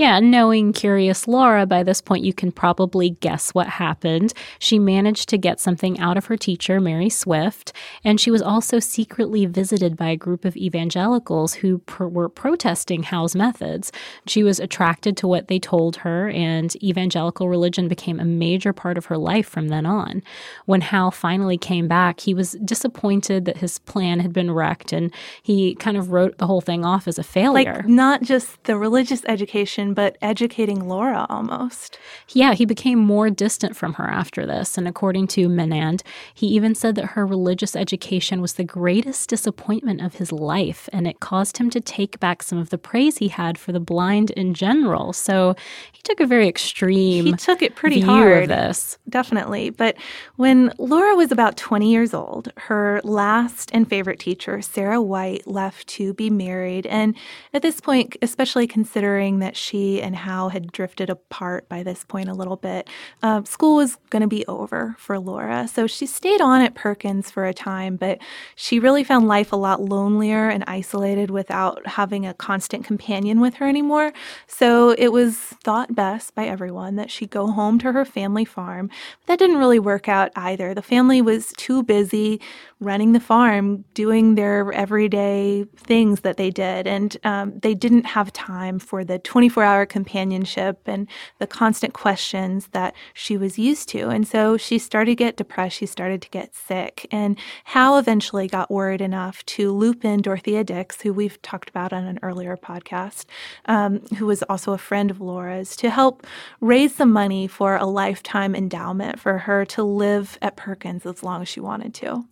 Yeah, 0.00 0.18
knowing 0.18 0.72
Curious 0.72 1.28
Laura, 1.28 1.66
by 1.66 1.82
this 1.82 2.00
point 2.00 2.24
you 2.24 2.32
can 2.32 2.52
probably 2.52 3.10
guess 3.10 3.50
what 3.50 3.66
happened. 3.66 4.32
She 4.58 4.78
managed 4.78 5.28
to 5.28 5.36
get 5.36 5.60
something 5.60 6.00
out 6.00 6.16
of 6.16 6.24
her 6.24 6.38
teacher, 6.38 6.80
Mary 6.80 7.10
Swift, 7.10 7.74
and 8.02 8.18
she 8.18 8.30
was 8.30 8.40
also 8.40 8.78
secretly 8.78 9.44
visited 9.44 9.98
by 9.98 10.08
a 10.08 10.16
group 10.16 10.46
of 10.46 10.56
evangelicals 10.56 11.52
who 11.52 11.80
pr- 11.80 12.06
were 12.06 12.30
protesting 12.30 13.02
Howe's 13.02 13.36
methods. 13.36 13.92
She 14.26 14.42
was 14.42 14.58
attracted 14.58 15.18
to 15.18 15.28
what 15.28 15.48
they 15.48 15.58
told 15.58 15.96
her, 15.96 16.30
and 16.30 16.74
evangelical 16.82 17.50
religion 17.50 17.86
became 17.86 18.18
a 18.18 18.24
major 18.24 18.72
part 18.72 18.96
of 18.96 19.04
her 19.04 19.18
life 19.18 19.50
from 19.50 19.68
then 19.68 19.84
on. 19.84 20.22
When 20.64 20.80
Howe 20.80 21.10
finally 21.10 21.58
came 21.58 21.88
back, 21.88 22.20
he 22.20 22.32
was 22.32 22.52
disappointed 22.64 23.44
that 23.44 23.58
his 23.58 23.78
plan 23.80 24.20
had 24.20 24.32
been 24.32 24.50
wrecked, 24.50 24.94
and 24.94 25.12
he 25.42 25.74
kind 25.74 25.98
of 25.98 26.10
wrote 26.10 26.38
the 26.38 26.46
whole 26.46 26.62
thing 26.62 26.86
off 26.86 27.06
as 27.06 27.18
a 27.18 27.22
failure. 27.22 27.74
Like, 27.74 27.86
not 27.86 28.22
just 28.22 28.64
the 28.64 28.78
religious 28.78 29.22
education 29.26 29.89
but 29.94 30.16
educating 30.22 30.88
Laura 30.88 31.26
almost. 31.28 31.98
Yeah, 32.30 32.54
he 32.54 32.64
became 32.64 32.98
more 32.98 33.30
distant 33.30 33.76
from 33.76 33.94
her 33.94 34.08
after 34.08 34.46
this. 34.46 34.76
And 34.78 34.86
according 34.86 35.28
to 35.28 35.48
Menand, 35.48 36.02
he 36.34 36.46
even 36.48 36.74
said 36.74 36.94
that 36.96 37.06
her 37.06 37.26
religious 37.26 37.74
education 37.76 38.40
was 38.40 38.54
the 38.54 38.64
greatest 38.64 39.28
disappointment 39.28 40.00
of 40.00 40.14
his 40.14 40.32
life, 40.32 40.88
and 40.92 41.06
it 41.06 41.20
caused 41.20 41.58
him 41.58 41.70
to 41.70 41.80
take 41.80 42.20
back 42.20 42.42
some 42.42 42.58
of 42.58 42.70
the 42.70 42.78
praise 42.78 43.18
he 43.18 43.28
had 43.28 43.58
for 43.58 43.72
the 43.72 43.80
blind 43.80 44.30
in 44.30 44.54
general. 44.54 45.12
So 45.12 45.54
he 45.92 46.02
took 46.02 46.20
a 46.20 46.26
very 46.26 46.48
extreme 46.48 47.26
he 47.26 47.32
took 47.32 47.62
it 47.62 47.74
pretty 47.74 48.00
hard 48.00 48.44
of 48.44 48.48
this. 48.48 48.98
Definitely. 49.08 49.70
But 49.70 49.96
when 50.36 50.72
Laura 50.78 51.14
was 51.14 51.32
about 51.32 51.56
20 51.56 51.90
years 51.90 52.14
old, 52.14 52.52
her 52.56 53.00
last 53.04 53.70
and 53.72 53.88
favorite 53.88 54.18
teacher, 54.18 54.60
Sarah 54.62 55.02
White, 55.02 55.46
left 55.46 55.86
to 55.88 56.14
be 56.14 56.30
married. 56.30 56.86
And 56.86 57.16
at 57.52 57.62
this 57.62 57.80
point, 57.80 58.16
especially 58.22 58.66
considering 58.66 59.38
that 59.40 59.56
she 59.56 59.69
and 59.74 60.16
Howe 60.16 60.48
had 60.48 60.72
drifted 60.72 61.10
apart 61.10 61.68
by 61.68 61.82
this 61.82 62.04
point 62.04 62.28
a 62.28 62.34
little 62.34 62.56
bit. 62.56 62.88
Uh, 63.22 63.42
school 63.44 63.76
was 63.76 63.96
going 64.10 64.22
to 64.22 64.28
be 64.28 64.44
over 64.46 64.96
for 64.98 65.18
Laura, 65.18 65.68
so 65.68 65.86
she 65.86 66.06
stayed 66.06 66.40
on 66.40 66.60
at 66.60 66.74
Perkins 66.74 67.30
for 67.30 67.44
a 67.44 67.54
time, 67.54 67.96
but 67.96 68.18
she 68.56 68.78
really 68.78 69.04
found 69.04 69.28
life 69.28 69.52
a 69.52 69.56
lot 69.56 69.80
lonelier 69.80 70.48
and 70.48 70.64
isolated 70.66 71.30
without 71.30 71.86
having 71.86 72.26
a 72.26 72.34
constant 72.34 72.84
companion 72.84 73.40
with 73.40 73.54
her 73.54 73.68
anymore. 73.68 74.12
So 74.46 74.90
it 74.90 75.08
was 75.08 75.36
thought 75.36 75.94
best 75.94 76.34
by 76.34 76.46
everyone 76.46 76.96
that 76.96 77.10
she 77.10 77.26
go 77.26 77.48
home 77.48 77.78
to 77.80 77.92
her 77.92 78.04
family 78.04 78.44
farm. 78.44 78.88
But 79.20 79.26
That 79.26 79.38
didn't 79.38 79.58
really 79.58 79.78
work 79.78 80.08
out 80.08 80.32
either. 80.36 80.74
The 80.74 80.82
family 80.82 81.22
was 81.22 81.52
too 81.56 81.82
busy 81.82 82.40
running 82.80 83.12
the 83.12 83.20
farm, 83.20 83.84
doing 83.92 84.34
their 84.34 84.72
everyday 84.72 85.64
things 85.76 86.20
that 86.20 86.38
they 86.38 86.50
did. 86.50 86.86
And 86.86 87.16
um, 87.24 87.58
they 87.60 87.74
didn't 87.74 88.06
have 88.06 88.32
time 88.32 88.78
for 88.78 89.04
the 89.04 89.18
24 89.18 89.62
hour 89.62 89.86
companionship 89.86 90.80
and 90.86 91.06
the 91.38 91.46
constant 91.46 91.92
questions 91.92 92.68
that 92.68 92.94
she 93.12 93.36
was 93.36 93.58
used 93.58 93.88
to. 93.90 94.08
And 94.08 94.26
so 94.26 94.56
she 94.56 94.78
started 94.78 95.10
to 95.10 95.16
get 95.16 95.36
depressed. 95.36 95.76
She 95.76 95.86
started 95.86 96.22
to 96.22 96.30
get 96.30 96.54
sick. 96.54 97.06
And 97.10 97.38
Howe 97.64 97.98
eventually 97.98 98.48
got 98.48 98.70
worried 98.70 99.02
enough 99.02 99.44
to 99.46 99.72
loop 99.72 100.04
in 100.04 100.22
Dorothea 100.22 100.64
Dix, 100.64 101.02
who 101.02 101.12
we've 101.12 101.40
talked 101.42 101.68
about 101.68 101.92
on 101.92 102.04
an 102.04 102.18
earlier 102.22 102.56
podcast, 102.56 103.26
um, 103.66 104.00
who 104.16 104.26
was 104.26 104.42
also 104.44 104.72
a 104.72 104.78
friend 104.78 105.10
of 105.10 105.20
Laura's, 105.20 105.76
to 105.76 105.90
help 105.90 106.26
raise 106.60 106.94
some 106.94 107.12
money 107.12 107.46
for 107.46 107.76
a 107.76 107.84
lifetime 107.84 108.54
endowment 108.54 109.20
for 109.20 109.38
her 109.38 109.64
to 109.66 109.82
live 109.82 110.38
at 110.40 110.56
Perkins 110.56 111.04
as 111.04 111.22
long 111.22 111.42
as 111.42 111.48
she 111.48 111.60
wanted 111.60 111.92
to. 111.94 112.24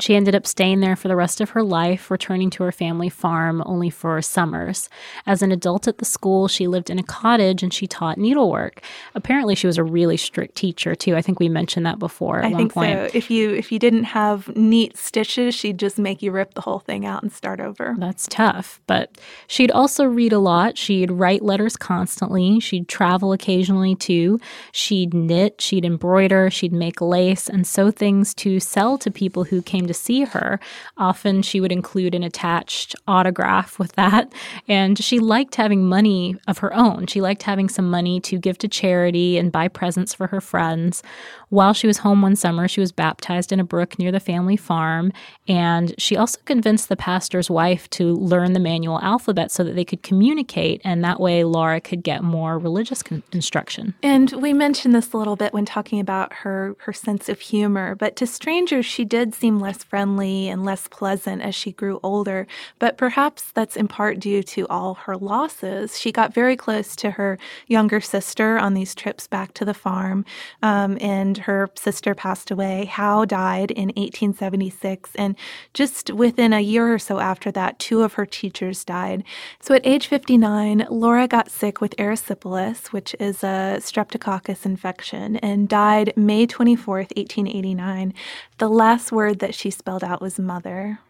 She 0.00 0.16
ended 0.16 0.34
up 0.34 0.46
staying 0.46 0.80
there 0.80 0.96
for 0.96 1.08
the 1.08 1.16
rest 1.16 1.40
of 1.40 1.50
her 1.50 1.62
life, 1.62 2.10
returning 2.10 2.50
to 2.50 2.62
her 2.64 2.72
family 2.72 3.08
farm 3.08 3.62
only 3.66 3.90
for 3.90 4.20
summers. 4.22 4.88
As 5.26 5.42
an 5.42 5.52
adult 5.52 5.86
at 5.86 5.98
the 5.98 6.04
school, 6.04 6.48
she 6.48 6.66
lived 6.66 6.90
in 6.90 6.98
a 6.98 7.02
cottage 7.02 7.62
and 7.62 7.72
she 7.72 7.86
taught 7.86 8.18
needlework. 8.18 8.82
Apparently, 9.14 9.54
she 9.54 9.66
was 9.66 9.78
a 9.78 9.84
really 9.84 10.16
strict 10.16 10.54
teacher 10.56 10.94
too. 10.94 11.16
I 11.16 11.22
think 11.22 11.38
we 11.38 11.48
mentioned 11.48 11.86
that 11.86 11.98
before 11.98 12.38
at 12.40 12.46
I 12.46 12.48
one 12.48 12.56
think 12.56 12.72
point. 12.72 13.10
so. 13.10 13.16
If 13.16 13.30
you 13.30 13.50
if 13.50 13.70
you 13.70 13.78
didn't 13.78 14.04
have 14.04 14.54
neat 14.56 14.96
stitches, 14.96 15.54
she'd 15.54 15.78
just 15.78 15.98
make 15.98 16.22
you 16.22 16.32
rip 16.32 16.54
the 16.54 16.62
whole 16.62 16.78
thing 16.78 17.04
out 17.04 17.22
and 17.22 17.32
start 17.32 17.60
over. 17.60 17.94
That's 17.98 18.26
tough. 18.28 18.80
But 18.86 19.18
she'd 19.46 19.70
also 19.70 20.04
read 20.04 20.32
a 20.32 20.38
lot. 20.38 20.78
She'd 20.78 21.10
write 21.10 21.42
letters 21.42 21.76
constantly. 21.76 22.58
She'd 22.60 22.88
travel 22.88 23.32
occasionally 23.32 23.94
too. 23.94 24.40
She'd 24.72 25.12
knit, 25.12 25.60
she'd 25.60 25.84
embroider, 25.84 26.50
she'd 26.50 26.72
make 26.72 27.00
lace 27.00 27.48
and 27.48 27.66
sew 27.66 27.90
things 27.90 28.34
to 28.34 28.60
sell 28.60 28.96
to 28.98 29.10
people 29.10 29.44
who 29.44 29.60
came 29.62 29.86
to 29.90 29.94
see 29.94 30.22
her. 30.22 30.58
Often 30.96 31.42
she 31.42 31.60
would 31.60 31.72
include 31.72 32.14
an 32.14 32.22
attached 32.22 32.94
autograph 33.08 33.78
with 33.78 33.92
that. 33.92 34.32
And 34.68 35.02
she 35.02 35.18
liked 35.18 35.56
having 35.56 35.88
money 35.88 36.36
of 36.46 36.58
her 36.58 36.72
own. 36.72 37.06
She 37.06 37.20
liked 37.20 37.42
having 37.42 37.68
some 37.68 37.90
money 37.90 38.20
to 38.20 38.38
give 38.38 38.58
to 38.58 38.68
charity 38.68 39.36
and 39.36 39.52
buy 39.52 39.68
presents 39.68 40.14
for 40.14 40.28
her 40.28 40.40
friends. 40.40 41.02
While 41.48 41.72
she 41.72 41.88
was 41.88 41.98
home 41.98 42.22
one 42.22 42.36
summer, 42.36 42.68
she 42.68 42.80
was 42.80 42.92
baptized 42.92 43.50
in 43.50 43.58
a 43.58 43.64
brook 43.64 43.98
near 43.98 44.12
the 44.12 44.20
family 44.20 44.56
farm. 44.56 45.12
And 45.48 45.94
she 45.98 46.16
also 46.16 46.38
convinced 46.44 46.88
the 46.88 46.96
pastor's 46.96 47.50
wife 47.50 47.90
to 47.90 48.14
learn 48.14 48.52
the 48.52 48.60
manual 48.60 49.00
alphabet 49.00 49.50
so 49.50 49.64
that 49.64 49.74
they 49.74 49.84
could 49.84 50.02
communicate. 50.02 50.80
And 50.84 51.02
that 51.04 51.18
way, 51.18 51.42
Laura 51.42 51.80
could 51.80 52.04
get 52.04 52.22
more 52.22 52.58
religious 52.58 53.02
con- 53.02 53.24
instruction. 53.32 53.94
And 54.02 54.30
we 54.32 54.52
mentioned 54.52 54.94
this 54.94 55.12
a 55.12 55.16
little 55.16 55.36
bit 55.36 55.52
when 55.52 55.64
talking 55.64 55.98
about 55.98 56.32
her 56.32 56.76
her 56.78 56.92
sense 56.92 57.28
of 57.28 57.40
humor, 57.40 57.94
but 57.94 58.16
to 58.16 58.26
strangers 58.26 58.86
she 58.86 59.04
did 59.04 59.34
seem 59.34 59.58
less 59.70 59.84
friendly 59.84 60.48
and 60.48 60.64
less 60.64 60.88
pleasant 60.88 61.40
as 61.40 61.54
she 61.54 61.70
grew 61.70 62.00
older. 62.02 62.44
But 62.80 62.98
perhaps 62.98 63.52
that's 63.52 63.76
in 63.76 63.86
part 63.86 64.18
due 64.18 64.42
to 64.54 64.66
all 64.66 64.94
her 64.94 65.16
losses. 65.16 65.96
She 65.96 66.10
got 66.10 66.34
very 66.34 66.56
close 66.56 66.96
to 66.96 67.12
her 67.12 67.38
younger 67.68 68.00
sister 68.00 68.58
on 68.58 68.74
these 68.74 68.96
trips 68.96 69.28
back 69.28 69.54
to 69.54 69.64
the 69.64 69.72
farm, 69.72 70.24
um, 70.60 70.98
and 71.00 71.38
her 71.38 71.70
sister 71.76 72.16
passed 72.16 72.50
away. 72.50 72.86
Howe 72.86 73.24
died 73.24 73.70
in 73.70 73.90
1876, 73.90 75.14
and 75.14 75.36
just 75.72 76.10
within 76.10 76.52
a 76.52 76.58
year 76.58 76.92
or 76.92 76.98
so 76.98 77.20
after 77.20 77.52
that, 77.52 77.78
two 77.78 78.02
of 78.02 78.14
her 78.14 78.26
teachers 78.26 78.84
died. 78.84 79.22
So 79.60 79.72
at 79.74 79.86
age 79.86 80.08
59, 80.08 80.88
Laura 80.90 81.28
got 81.28 81.48
sick 81.48 81.80
with 81.80 81.94
erysipelas, 81.96 82.88
which 82.88 83.14
is 83.20 83.44
a 83.44 83.78
streptococcus 83.78 84.66
infection, 84.66 85.36
and 85.36 85.68
died 85.68 86.12
May 86.16 86.44
24th, 86.48 87.14
1889. 87.14 88.14
The 88.58 88.68
last 88.68 89.12
word 89.12 89.38
that 89.38 89.54
she 89.60 89.70
spelled 89.70 90.02
out 90.02 90.22
was 90.22 90.38
mother. 90.38 91.00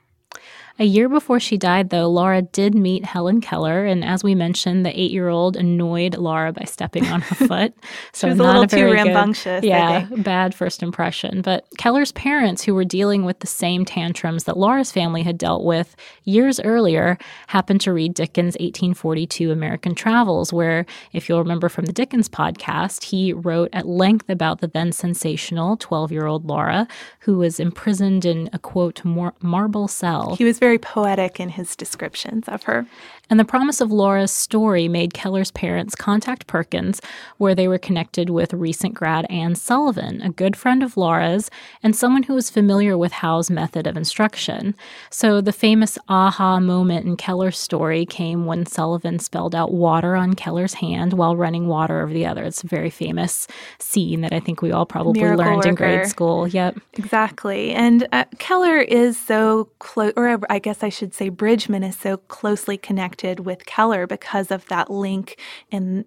A 0.80 0.84
year 0.84 1.10
before 1.10 1.38
she 1.38 1.58
died, 1.58 1.90
though, 1.90 2.08
Laura 2.08 2.40
did 2.40 2.74
meet 2.74 3.04
Helen 3.04 3.42
Keller, 3.42 3.84
and 3.84 4.02
as 4.02 4.24
we 4.24 4.34
mentioned, 4.34 4.86
the 4.86 4.98
eight-year-old 4.98 5.54
annoyed 5.54 6.16
Laura 6.16 6.54
by 6.54 6.64
stepping 6.64 7.06
on 7.08 7.20
her 7.20 7.34
foot. 7.46 7.74
So 8.14 8.26
she 8.26 8.30
was 8.30 8.38
a 8.38 8.42
little 8.42 8.66
too 8.66 8.76
good, 8.76 8.94
rambunctious. 8.94 9.62
yeah, 9.62 10.06
bad 10.16 10.54
first 10.54 10.82
impression. 10.82 11.42
But 11.42 11.66
Keller's 11.76 12.12
parents, 12.12 12.64
who 12.64 12.74
were 12.74 12.86
dealing 12.86 13.26
with 13.26 13.40
the 13.40 13.46
same 13.46 13.84
tantrums 13.84 14.44
that 14.44 14.56
Laura's 14.56 14.90
family 14.90 15.22
had 15.22 15.36
dealt 15.36 15.64
with 15.64 15.94
years 16.24 16.58
earlier, 16.60 17.18
happened 17.48 17.82
to 17.82 17.92
read 17.92 18.14
Dickens' 18.14 18.54
1842 18.54 19.50
American 19.50 19.94
Travels, 19.94 20.50
where, 20.50 20.86
if 21.12 21.28
you'll 21.28 21.40
remember 21.40 21.68
from 21.68 21.84
the 21.84 21.92
Dickens 21.92 22.30
podcast, 22.30 23.02
he 23.04 23.34
wrote 23.34 23.68
at 23.74 23.86
length 23.86 24.30
about 24.30 24.62
the 24.62 24.68
then 24.68 24.92
sensational 24.92 25.76
12-year-old 25.76 26.46
Laura, 26.46 26.88
who 27.18 27.36
was 27.36 27.60
imprisoned 27.60 28.24
in 28.24 28.48
a 28.54 28.58
quote 28.58 29.04
marble 29.42 29.86
cell. 29.86 30.36
He 30.36 30.44
was 30.44 30.58
very 30.58 30.69
poetic 30.78 31.40
in 31.40 31.50
his 31.50 31.76
descriptions 31.76 32.48
of 32.48 32.64
her. 32.64 32.86
And 33.30 33.38
the 33.38 33.44
promise 33.44 33.80
of 33.80 33.92
Laura's 33.92 34.32
story 34.32 34.88
made 34.88 35.14
Keller's 35.14 35.52
parents 35.52 35.94
contact 35.94 36.48
Perkins, 36.48 37.00
where 37.38 37.54
they 37.54 37.68
were 37.68 37.78
connected 37.78 38.28
with 38.28 38.52
recent 38.52 38.92
grad 38.94 39.24
Anne 39.30 39.54
Sullivan, 39.54 40.20
a 40.20 40.30
good 40.30 40.56
friend 40.56 40.82
of 40.82 40.96
Laura's 40.96 41.48
and 41.80 41.94
someone 41.94 42.24
who 42.24 42.34
was 42.34 42.50
familiar 42.50 42.98
with 42.98 43.12
Howe's 43.12 43.48
method 43.48 43.86
of 43.86 43.96
instruction. 43.96 44.74
So 45.10 45.40
the 45.40 45.52
famous 45.52 45.96
aha 46.08 46.58
moment 46.58 47.06
in 47.06 47.16
Keller's 47.16 47.56
story 47.56 48.04
came 48.04 48.46
when 48.46 48.66
Sullivan 48.66 49.20
spelled 49.20 49.54
out 49.54 49.72
water 49.72 50.16
on 50.16 50.34
Keller's 50.34 50.74
hand 50.74 51.12
while 51.12 51.36
running 51.36 51.68
water 51.68 52.00
over 52.00 52.12
the 52.12 52.26
other. 52.26 52.42
It's 52.42 52.64
a 52.64 52.66
very 52.66 52.90
famous 52.90 53.46
scene 53.78 54.22
that 54.22 54.32
I 54.32 54.40
think 54.40 54.60
we 54.60 54.72
all 54.72 54.86
probably 54.86 55.20
Miracle 55.20 55.44
learned 55.44 55.56
worker. 55.58 55.68
in 55.68 55.74
grade 55.76 56.06
school. 56.08 56.48
Yep. 56.48 56.80
Exactly. 56.94 57.70
And 57.70 58.08
uh, 58.10 58.24
Keller 58.38 58.78
is 58.78 59.16
so 59.16 59.68
close, 59.78 60.12
or 60.16 60.40
I 60.50 60.58
guess 60.58 60.82
I 60.82 60.88
should 60.88 61.14
say 61.14 61.28
Bridgman 61.28 61.84
is 61.84 61.96
so 61.96 62.16
closely 62.16 62.76
connected 62.76 63.38
with 63.46 63.66
Keller 63.66 64.08
because 64.08 64.50
of 64.50 64.66
that 64.66 64.90
link 64.90 65.38
in 65.70 66.04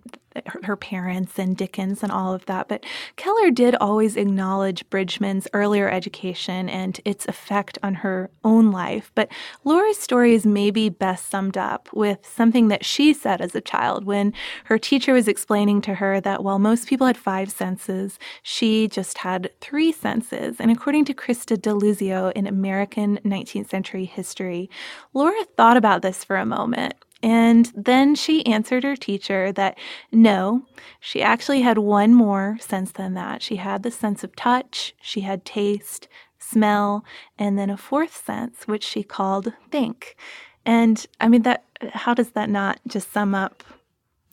her 0.63 0.76
parents 0.76 1.38
and 1.38 1.56
Dickens 1.56 2.04
and 2.04 2.12
all 2.12 2.34
of 2.34 2.46
that. 2.46 2.67
But 2.67 2.86
Keller 3.15 3.52
did 3.52 3.76
always 3.76 4.15
acknowledge 4.17 4.89
Bridgman's 4.89 5.48
earlier 5.54 5.89
education 5.89 6.69
and 6.69 7.00
its 7.06 7.26
effect 7.28 7.78
on 7.84 7.96
her 7.96 8.30
own 8.43 8.72
life. 8.72 9.12
But 9.15 9.30
Laura's 9.63 9.98
story 9.98 10.34
is 10.34 10.46
maybe 10.46 10.89
best 10.89 11.30
summed 11.30 11.58
up 11.58 11.89
with 11.93 12.26
something 12.26 12.67
that 12.69 12.86
she 12.86 13.13
said 13.13 13.41
as 13.41 13.56
a 13.56 13.62
child 13.62 14.06
when 14.06 14.34
her 14.65 14.78
teacher 14.78 15.13
was 15.13 15.28
explaining 15.28 15.82
to 15.82 15.96
her 15.96 16.19
that 16.22 16.43
while 16.43 16.60
most 16.60 16.88
people 16.88 17.08
had 17.08 17.17
five 17.17 17.52
senses, 17.52 18.19
she 18.41 18.88
just 18.88 19.19
had 19.19 19.52
three 19.62 19.91
senses. 19.91 20.58
And 20.60 20.72
according 20.72 21.06
to 21.06 21.13
Crista 21.13 21.58
DeLuzio 21.58 22.32
in 22.34 22.48
American 22.48 23.19
19th 23.26 23.69
Century 23.69 24.06
History, 24.06 24.69
Laura 25.13 25.43
thought 25.58 25.78
about 25.78 26.02
this 26.02 26.24
for 26.24 26.36
a 26.36 26.46
moment 26.46 26.96
and 27.24 27.72
then 27.74 28.16
she 28.16 28.46
answered 28.46 28.84
her 28.84 28.98
teacher 28.98 29.54
that 29.54 29.78
no, 30.12 30.66
she 31.00 31.22
actually 31.22 31.62
had 31.62 31.78
one 31.78 32.14
more 32.14 32.58
sense 32.60 32.92
than 32.92 33.14
that. 33.14 33.42
She 33.42 33.56
had 33.56 33.82
the 33.82 33.92
sense 33.92 34.26
of 34.26 34.36
touch, 34.36 34.94
she 35.02 35.22
had 35.22 35.46
taste, 35.46 36.10
smell, 36.38 37.06
and 37.40 37.58
then 37.58 37.70
a 37.70 37.78
fourth 37.78 38.14
sense, 38.26 38.68
which 38.68 38.84
she 38.84 39.04
called 39.04 39.54
think. 39.72 40.18
And 40.66 41.06
I 41.22 41.30
mean, 41.30 41.44
that, 41.44 41.64
how 41.94 42.14
does 42.14 42.32
that 42.32 42.50
not 42.50 42.82
just 42.88 43.14
sum 43.14 43.34
up 43.34 43.64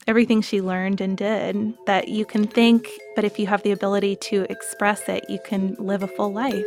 everything 0.09 0.43
she 0.43 0.61
learned 0.61 1.01
and 1.01 1.17
did? 1.17 1.75
That 1.87 2.09
you 2.09 2.25
can 2.25 2.49
think, 2.49 2.89
but 3.15 3.25
if 3.25 3.39
you 3.39 3.47
have 3.47 3.63
the 3.63 3.71
ability 3.71 4.17
to 4.17 4.47
express 4.51 5.09
it, 5.09 5.31
you 5.31 5.39
can 5.45 5.77
live 5.79 6.03
a 6.03 6.09
full 6.09 6.33
life. 6.33 6.67